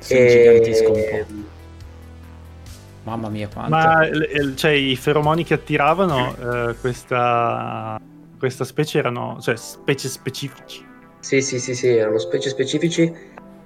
[0.00, 1.26] Sì, e...
[3.04, 3.70] Mamma mia, quanto.
[3.70, 4.08] Ma
[4.56, 8.00] cioè, i feromoni che attiravano eh, questa
[8.38, 10.84] questa specie erano cioè, specie specifici.
[11.20, 13.12] Sì, sì, sì, sì, erano specie specifici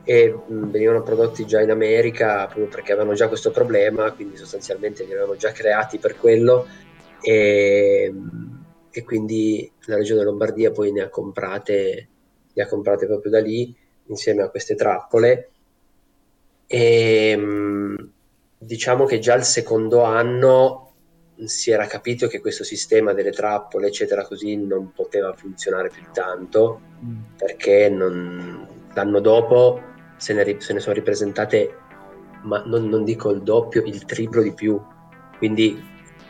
[0.04, 5.12] e venivano prodotti già in America proprio perché avevano già questo problema, quindi sostanzialmente li
[5.12, 6.66] avevano già creati per quello
[7.20, 8.12] e,
[8.90, 12.08] e quindi la regione Lombardia poi ne ha comprate,
[12.52, 13.74] le ha comprate proprio da lì
[14.06, 15.50] insieme a queste trappole
[16.66, 17.38] e
[18.58, 20.89] diciamo che già il secondo anno
[21.46, 26.80] si era capito che questo sistema delle trappole, eccetera, così non poteva funzionare più tanto
[27.04, 27.20] mm.
[27.36, 29.82] perché non, l'anno dopo
[30.16, 31.74] se ne, se ne, sono ripresentate,
[32.42, 34.80] ma non, non, dico il doppio, il triplo di più.
[35.38, 35.82] Quindi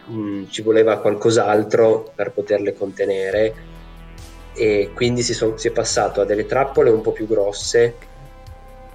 [0.07, 3.69] mh, mm, ci voleva qualcos'altro per poterle contenere
[4.55, 7.97] e quindi si, son, si è passato a delle trappole un po' più grosse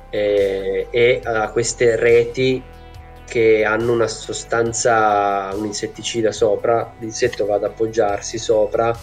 [0.10, 2.62] eh, e a queste reti
[3.28, 8.98] che hanno una sostanza, un insetticida sopra, l'insetto va ad appoggiarsi sopra,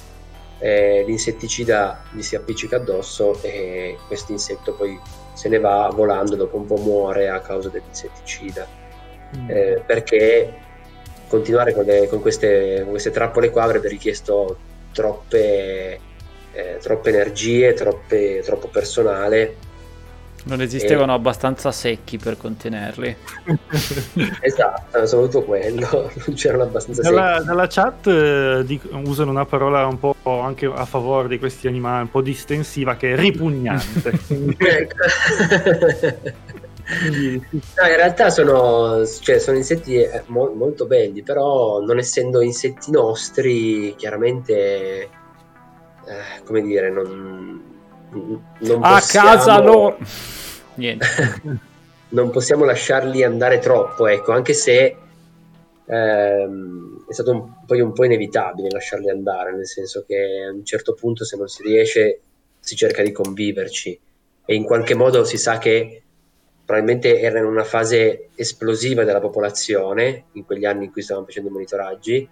[0.58, 4.98] eh, l'insetticida gli si appiccica addosso e questo insetto poi
[5.32, 8.66] se ne va volando, dopo un po' muore a causa dell'insetticida.
[9.36, 9.50] Mm.
[9.50, 10.54] Eh, perché
[11.26, 14.56] continuare con, le, con, queste, con, queste, trappole qua avrebbe richiesto
[14.92, 15.98] troppe,
[16.52, 19.70] eh, troppe energie, troppe, troppo personale
[20.45, 21.16] non esistevano e...
[21.16, 23.16] abbastanza secchi per contenerli.
[24.40, 25.88] esatto, soprattutto quello,
[26.26, 27.49] non c'erano abbastanza nella, secchi.
[27.49, 32.03] Nella chat eh, di, usano una parola un po' anche a favore di questi animali,
[32.03, 34.12] un po' distensiva, che è ripugnante.
[36.93, 42.90] No, in realtà sono, cioè, sono insetti eh, mo- molto belli, però non essendo insetti
[42.90, 45.09] nostri, chiaramente, eh,
[46.45, 47.51] come dire, non
[48.12, 49.28] non a possiamo...
[49.28, 49.98] casa loro
[50.74, 51.06] niente.
[52.12, 54.96] Non possiamo lasciarli andare troppo ecco anche se
[55.86, 60.62] ehm, è stato un, poi un po' inevitabile lasciarli andare nel senso che a un
[60.62, 62.20] certo punto se non si riesce
[62.62, 64.00] si cerca di conviverci.
[64.44, 66.02] E in qualche modo si sa che
[66.64, 71.48] probabilmente era in una fase esplosiva della popolazione in quegli anni in cui stavamo facendo
[71.48, 72.28] i monitoraggi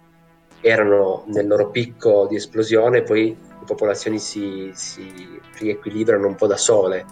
[0.61, 6.57] erano nel loro picco di esplosione poi le popolazioni si, si riequilibrano un po' da
[6.57, 7.05] sole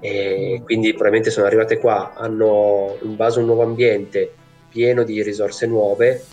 [0.00, 4.32] e quindi probabilmente sono arrivate qua, hanno invaso un nuovo ambiente
[4.68, 6.24] pieno di risorse nuove,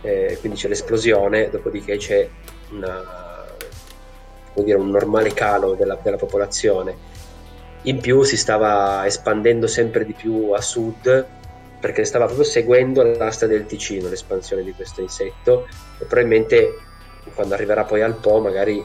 [0.00, 2.28] eh, quindi c'è l'esplosione, dopodiché c'è
[2.70, 3.44] una,
[4.54, 7.10] dire, un normale calo della, della, popolazione.
[7.82, 11.26] In più si stava espandendo sempre di più a sud
[11.80, 15.66] perché stava proprio seguendo l'asta del Ticino, l'espansione di questo insetto
[15.98, 16.76] e probabilmente
[17.34, 18.82] quando arriverà poi al Po magari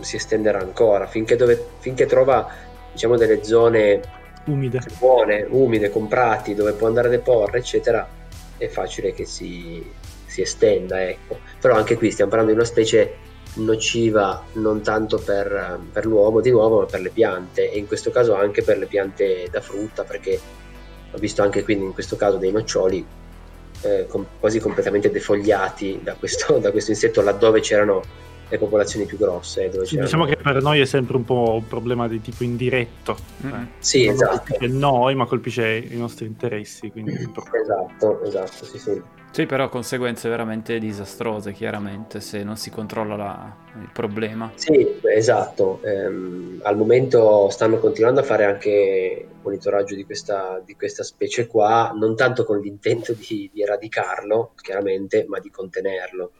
[0.00, 2.48] si estenderà ancora finché, dove, finché trova
[2.92, 4.00] diciamo delle zone
[4.46, 4.80] umide.
[4.98, 8.08] buone, umide, con prati dove può andare a deporre eccetera
[8.56, 9.84] è facile che si,
[10.26, 11.38] si estenda ecco.
[11.60, 16.50] però anche qui stiamo parlando di una specie nociva non tanto per, per, l'uomo di
[16.50, 20.04] nuovo ma per le piante e in questo caso anche per le piante da frutta
[20.04, 20.40] perché
[21.10, 23.04] ho visto anche quindi in questo caso dei noccioli
[23.82, 28.02] eh, com- quasi completamente defogliati da questo, da questo insetto laddove c'erano
[28.52, 29.70] le popolazioni più grosse.
[29.86, 33.16] Sì, diciamo che per noi è sempre un po' un problema di tipo indiretto.
[33.46, 33.64] Mm-hmm.
[33.78, 34.36] sì, non esatto.
[34.36, 36.90] colpisce noi, ma colpisce i nostri interessi.
[36.90, 37.12] Quindi...
[37.62, 39.02] esatto, esatto, sì, sì.
[39.30, 43.56] Sì, però conseguenze veramente disastrose, chiaramente, se non si controlla la...
[43.80, 44.52] il problema.
[44.56, 45.80] Sì, esatto.
[45.82, 51.94] Ehm, al momento stanno continuando a fare anche monitoraggio di questa, di questa specie qua,
[51.98, 56.32] non tanto con l'intento di, di eradicarlo, chiaramente, ma di contenerlo.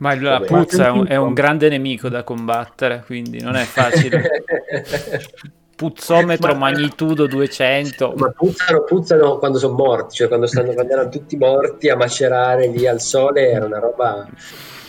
[0.00, 4.44] Ma la puzza è un, è un, grande nemico da combattere, quindi non è facile.
[5.76, 8.14] Puzzometro ma, magnitudo 200.
[8.16, 12.68] Ma puzzano, puzzano quando sono morti, cioè quando, stanno, quando erano tutti morti a macerare
[12.68, 14.26] lì al sole, era una roba...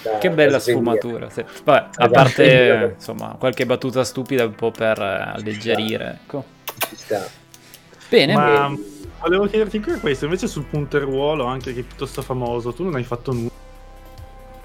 [0.02, 1.30] Da, che bella sfumatura.
[1.30, 1.44] Sì.
[1.64, 6.20] Vabbè, a parte insomma, qualche battuta stupida un po' per eh, alleggerire.
[6.24, 6.44] Ecco.
[6.88, 7.22] Ci sta.
[8.10, 8.34] Bene.
[8.34, 8.74] Ma
[9.20, 13.04] volevo chiederti anche questo, invece sul punteruolo, anche che è piuttosto famoso, tu non hai
[13.04, 13.50] fatto nulla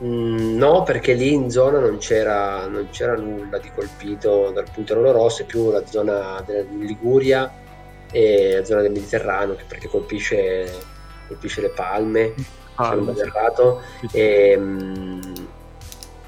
[0.04, 5.10] Mm, no, perché lì in zona non c'era, non c'era nulla di colpito dal punterolo
[5.10, 7.50] rosso, è più la zona della Liguria
[8.12, 10.70] e la zona del Mediterraneo perché colpisce,
[11.28, 12.34] colpisce le palme,
[12.74, 13.80] ah, errato,
[14.12, 15.20] e, mm,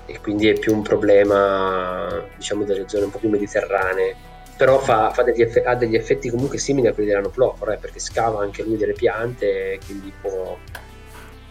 [0.07, 4.17] e, quindi è più un problema diciamo delle zone un po' più mediterranee.
[4.57, 8.01] Però fa, fa degli eff- ha degli effetti comunque simili a quelli dell'anoplofora, eh, perché
[8.01, 10.57] scava anche lui delle piante e quindi può,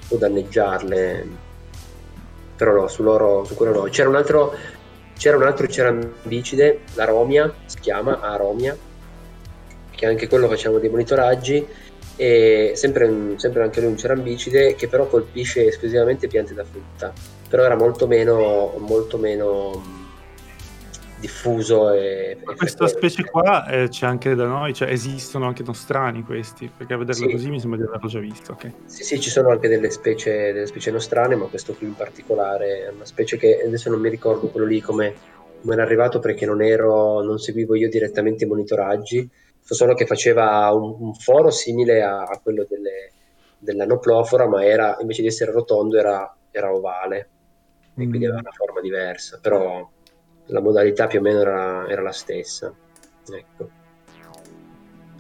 [0.07, 1.45] può danneggiarle
[2.57, 3.83] però no, su loro, su quello no.
[3.83, 4.53] C'era un altro,
[5.17, 8.75] c'era un altro cerambicide, la Romia, si chiama Aromia,
[9.91, 11.65] che anche quello facciamo dei monitoraggi,
[12.17, 17.13] e sempre, sempre anche lui un cerambicide che però colpisce esclusivamente piante da frutta,
[17.47, 19.96] però era molto meno, molto meno
[21.19, 26.23] diffuso e, e questa specie qua eh, c'è anche da noi cioè esistono anche nostrani
[26.23, 27.31] questi perché a vederlo sì.
[27.31, 28.73] così mi sembra di averlo già visto okay.
[28.85, 32.85] sì sì ci sono anche delle specie, delle specie nostrane ma questo qui in particolare
[32.85, 35.15] è una specie che adesso non mi ricordo quello lì come,
[35.61, 40.05] come era arrivato perché non ero non seguivo io direttamente i monitoraggi so solo che
[40.05, 43.11] faceva un, un foro simile a, a quello delle,
[43.57, 47.29] dell'anoplofora ma era invece di essere rotondo era, era ovale
[47.95, 48.29] e quindi mm.
[48.29, 49.89] aveva una forma diversa però
[50.47, 52.73] la modalità più o meno era, era la stessa.
[53.29, 53.69] Ecco.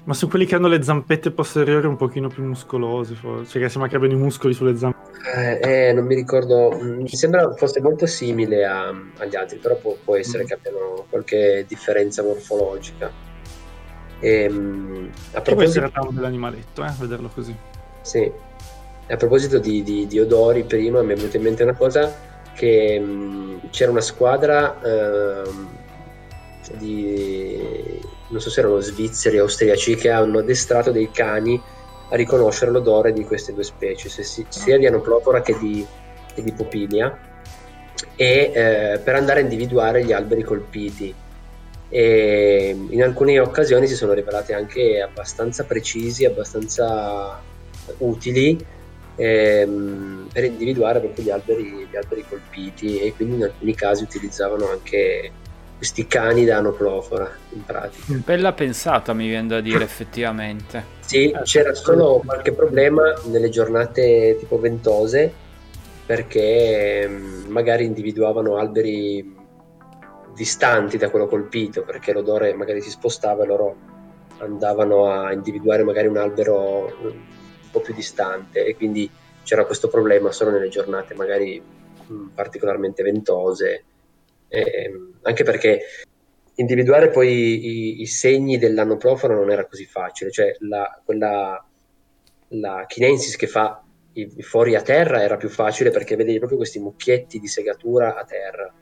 [0.03, 3.51] Ma su quelli che hanno le zampette posteriori un pochino più muscolose, forse.
[3.51, 4.97] cioè che sembra che abbiano i muscoli sulle zampe.
[5.35, 9.75] Eh, eh, non mi ricordo, mm, mi sembra fosse molto simile a, agli altri, però
[9.75, 10.45] può, può essere mm.
[10.45, 13.11] che abbiano qualche differenza morfologica.
[14.21, 15.89] E, ehm, a proposito...
[15.89, 17.55] può essere dell'animaletto, eh, vederlo così.
[17.99, 18.31] Sì.
[19.09, 22.26] A proposito di, di, di odori, prima mi è venuta in mente una cosa
[22.57, 25.49] che mh, c'era una squadra eh,
[26.77, 31.61] di non so se erano svizzeri o austriaci che hanno addestrato dei cani
[32.09, 35.85] a riconoscere l'odore di queste due specie, sia di Anoplopora che di,
[36.33, 37.17] che di Popilia,
[38.15, 41.13] e eh, per andare a individuare gli alberi colpiti.
[41.89, 47.41] E in alcune occasioni si sono rivelati anche abbastanza precisi, abbastanza
[47.99, 48.65] utili
[49.17, 54.69] ehm, per individuare proprio gli alberi, gli alberi colpiti e quindi in alcuni casi utilizzavano
[54.69, 55.31] anche
[55.75, 58.13] questi cani da anoplofora in pratica.
[58.25, 60.95] Bella pensata mi viene da dire effettivamente.
[61.01, 65.45] Sì, c'era solo qualche problema nelle giornate tipo ventose
[66.05, 69.35] perché ehm, magari individuavano alberi
[70.35, 73.75] distanti da quello colpito perché l'odore magari si spostava e loro
[74.39, 76.93] andavano a individuare magari un albero
[77.71, 79.09] po' più distante e quindi
[79.43, 81.61] c'era questo problema solo nelle giornate magari
[82.07, 83.83] mh, particolarmente ventose,
[84.47, 84.91] eh,
[85.21, 85.81] anche perché
[86.55, 91.63] individuare poi i, i segni dell'anno profano non era così facile, cioè la, quella,
[92.49, 96.57] la chinensis che fa i, i fori a terra era più facile perché vedevi proprio
[96.57, 98.73] questi mucchietti di segatura a terra,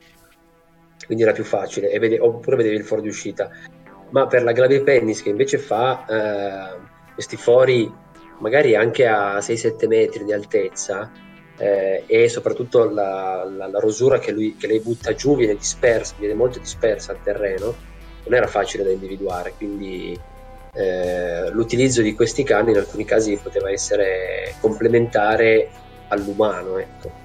[1.04, 3.50] quindi era più facile, vede, oppure vedevi il foro di uscita.
[4.10, 6.78] Ma per la Glavipennis che invece fa eh,
[7.12, 7.92] questi fori
[8.38, 11.10] magari anche a 6-7 metri di altezza
[11.58, 16.14] eh, e soprattutto la, la, la rosura che, lui, che, lei butta giù viene dispersa,
[16.18, 17.74] viene molto dispersa al terreno,
[18.24, 20.18] non era facile da individuare, quindi
[20.74, 25.70] eh, l'utilizzo di questi cani in alcuni casi poteva essere complementare
[26.08, 26.76] all'umano.
[26.78, 27.24] Ecco.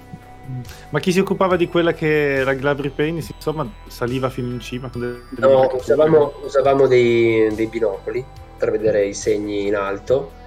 [0.88, 4.90] Ma chi si occupava di quella che era Glabri Penis, insomma, saliva fino in cima?
[4.94, 8.24] no, usavamo, usavamo dei, dei binocoli
[8.58, 10.40] per vedere i segni in alto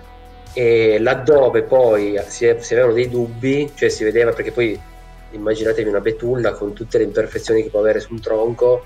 [0.57, 4.79] e laddove poi si, si, avevano dei dubbi, cioè si vedeva perché poi
[5.31, 8.85] immaginatevi una betulla con tutte le imperfezioni che può avere su un tronco,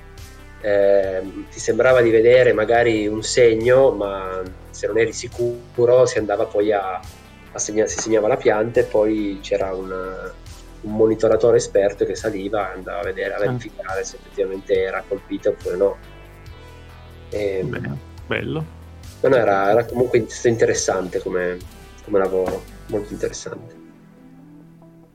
[0.61, 4.41] eh, ti sembrava di vedere magari un segno, ma
[4.71, 6.99] se non eri sicuro si andava poi a,
[7.51, 9.91] a segnare, si segnava la pianta e poi c'era un,
[10.81, 13.39] un monitoratore esperto che saliva e andava a vedere, a ah.
[13.41, 15.97] verificare se effettivamente era colpita oppure no.
[17.29, 17.89] E, Beh,
[18.25, 18.77] bello.
[19.21, 21.57] No, era, era, comunque interessante come,
[22.05, 23.75] come, lavoro, molto interessante.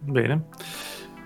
[0.00, 0.42] Bene.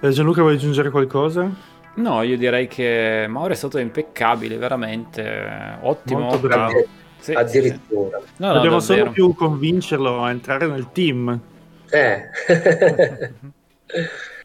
[0.01, 1.51] Eh, Gianluca, vuoi aggiungere qualcosa?
[1.95, 6.21] No, io direi che Mauro è stato impeccabile, veramente ottimo.
[6.21, 6.87] Molto bravo.
[7.19, 8.21] Sì, Addirittura.
[8.21, 8.33] Sì.
[8.37, 11.41] No, Dobbiamo no, solo più convincerlo a entrare nel team.
[11.91, 12.23] Eh.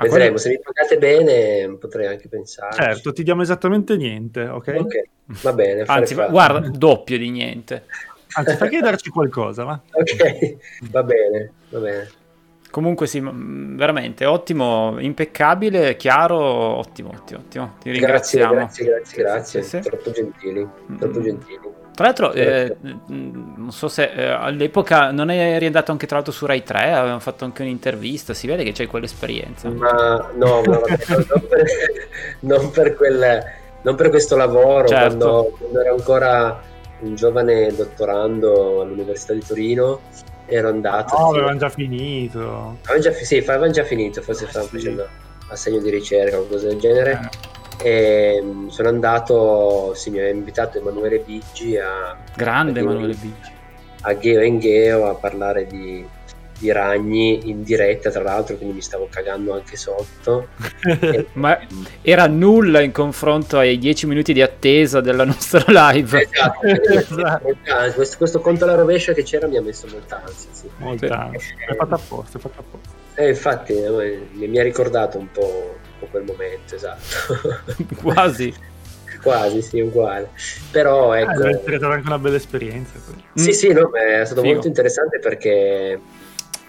[0.00, 0.38] Ma Vedremo, quello...
[0.38, 2.74] se mi pagate bene potrei anche pensare.
[2.74, 4.76] Certo, ti diamo esattamente niente, ok?
[4.78, 5.02] Ok,
[5.42, 5.82] va bene.
[5.82, 6.30] Anzi, fare.
[6.30, 7.84] guarda, doppio di niente.
[8.32, 9.80] Anzi, fai darci qualcosa, va?
[9.92, 10.56] Ok,
[10.90, 12.10] va bene, va bene.
[12.70, 17.74] Comunque sì, veramente ottimo, impeccabile, chiaro, ottimo, ottimo, ottimo.
[17.80, 18.54] Ti ringraziamo.
[18.54, 19.62] Grazie, grazie, grazie, grazie.
[19.62, 19.80] Sì, sì.
[19.80, 21.22] troppo gentili, troppo mm.
[21.22, 21.60] gentili.
[21.94, 22.76] Tra l'altro, eh,
[23.06, 27.18] non so se eh, all'epoca non eri andato anche tra l'altro su Rai 3, avevamo
[27.20, 29.68] fatto anche un'intervista, si vede che c'hai quell'esperienza.
[29.68, 31.26] Ma no, no non, per,
[32.40, 33.42] non, per quel,
[33.82, 35.16] non, per, questo lavoro, certo.
[35.18, 36.62] quando, quando ero ancora
[37.00, 40.00] un giovane dottorando all'Università di Torino
[40.46, 41.16] ero andato.
[41.16, 42.78] No, avevano già finito.
[42.84, 44.76] Avevano già, sì, avevano già finito, forse stavano sì.
[44.78, 45.06] facendo
[45.48, 47.20] assegno di ricerca o qualcosa del genere.
[47.22, 47.49] Eh.
[47.82, 52.16] E mm, sono andato, sì, mi aveva invitato Emanuele Biggi a...
[52.36, 53.50] Grande a Emanuele Biggi.
[54.02, 56.06] A Geo in Geo a parlare di,
[56.60, 60.48] di ragni in diretta, tra l'altro, quindi mi stavo cagando anche sotto.
[61.32, 61.58] Ma
[62.02, 66.20] era nulla in confronto ai 10 minuti di attesa della nostra live.
[66.22, 67.56] Esatto, esatto.
[67.94, 70.50] questo, questo, conto alla rovescia che c'era mi ha messo molta ansia.
[70.52, 70.68] Sì.
[70.76, 72.98] Molta ansia, è fatto apposta, è fatto apposta.
[73.14, 77.76] Eh, infatti eh, mi ha ricordato un po', un po' quel momento, esatto.
[78.00, 78.54] Quasi.
[79.22, 80.30] Quasi, sì, uguale.
[80.70, 81.30] Però ecco...
[81.30, 82.94] Ah, è stata anche una bella esperienza.
[83.34, 83.52] Sì, mm.
[83.52, 84.54] sì, no, è stato Figo.
[84.54, 86.00] molto interessante perché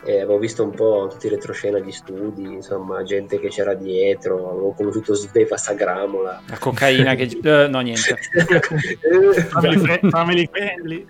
[0.03, 4.49] eh, avevo visto un po' tutti i retroscena di studi, insomma, gente che c'era dietro,
[4.49, 6.41] avevo conosciuto Sveva Sagramola.
[6.47, 7.39] La cocaina che...
[7.41, 8.17] Uh, no, niente.
[10.09, 11.05] family, friendly.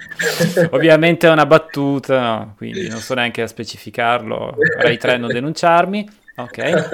[0.72, 4.55] Ovviamente è una battuta, quindi non so neanche a specificarlo.
[4.78, 6.07] Rai 3 non denunciarmi.
[6.36, 6.89] Ok.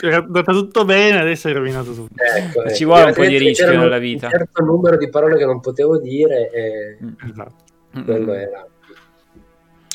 [0.00, 2.14] Era andato tutto bene, adesso hai rovinato tutto.
[2.14, 2.74] Ecco, ecco.
[2.74, 4.26] Ci vuole un po' di rischio nella vita.
[4.26, 6.98] Un certo numero di parole che non potevo dire e
[7.28, 8.02] esatto.
[8.04, 8.66] quello era.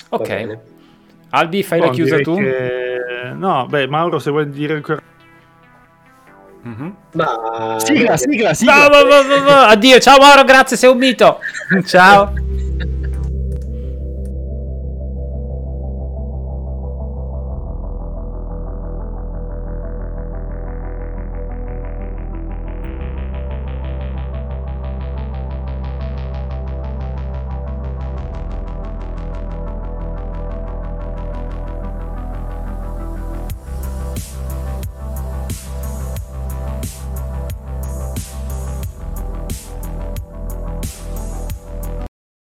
[0.10, 0.58] Ok.
[1.32, 2.36] Albi, fai no, la chiusa tu?
[2.36, 3.34] Che...
[3.36, 5.02] No, beh, Mauro, se vuoi dire ancora.
[6.68, 6.90] Mm-hmm.
[7.14, 7.78] Ma...
[7.80, 8.88] Sigla, sigla, sigla.
[8.88, 11.40] No, no, no, Addio, ciao Mauro, grazie, sei un mito.
[11.86, 12.34] ciao.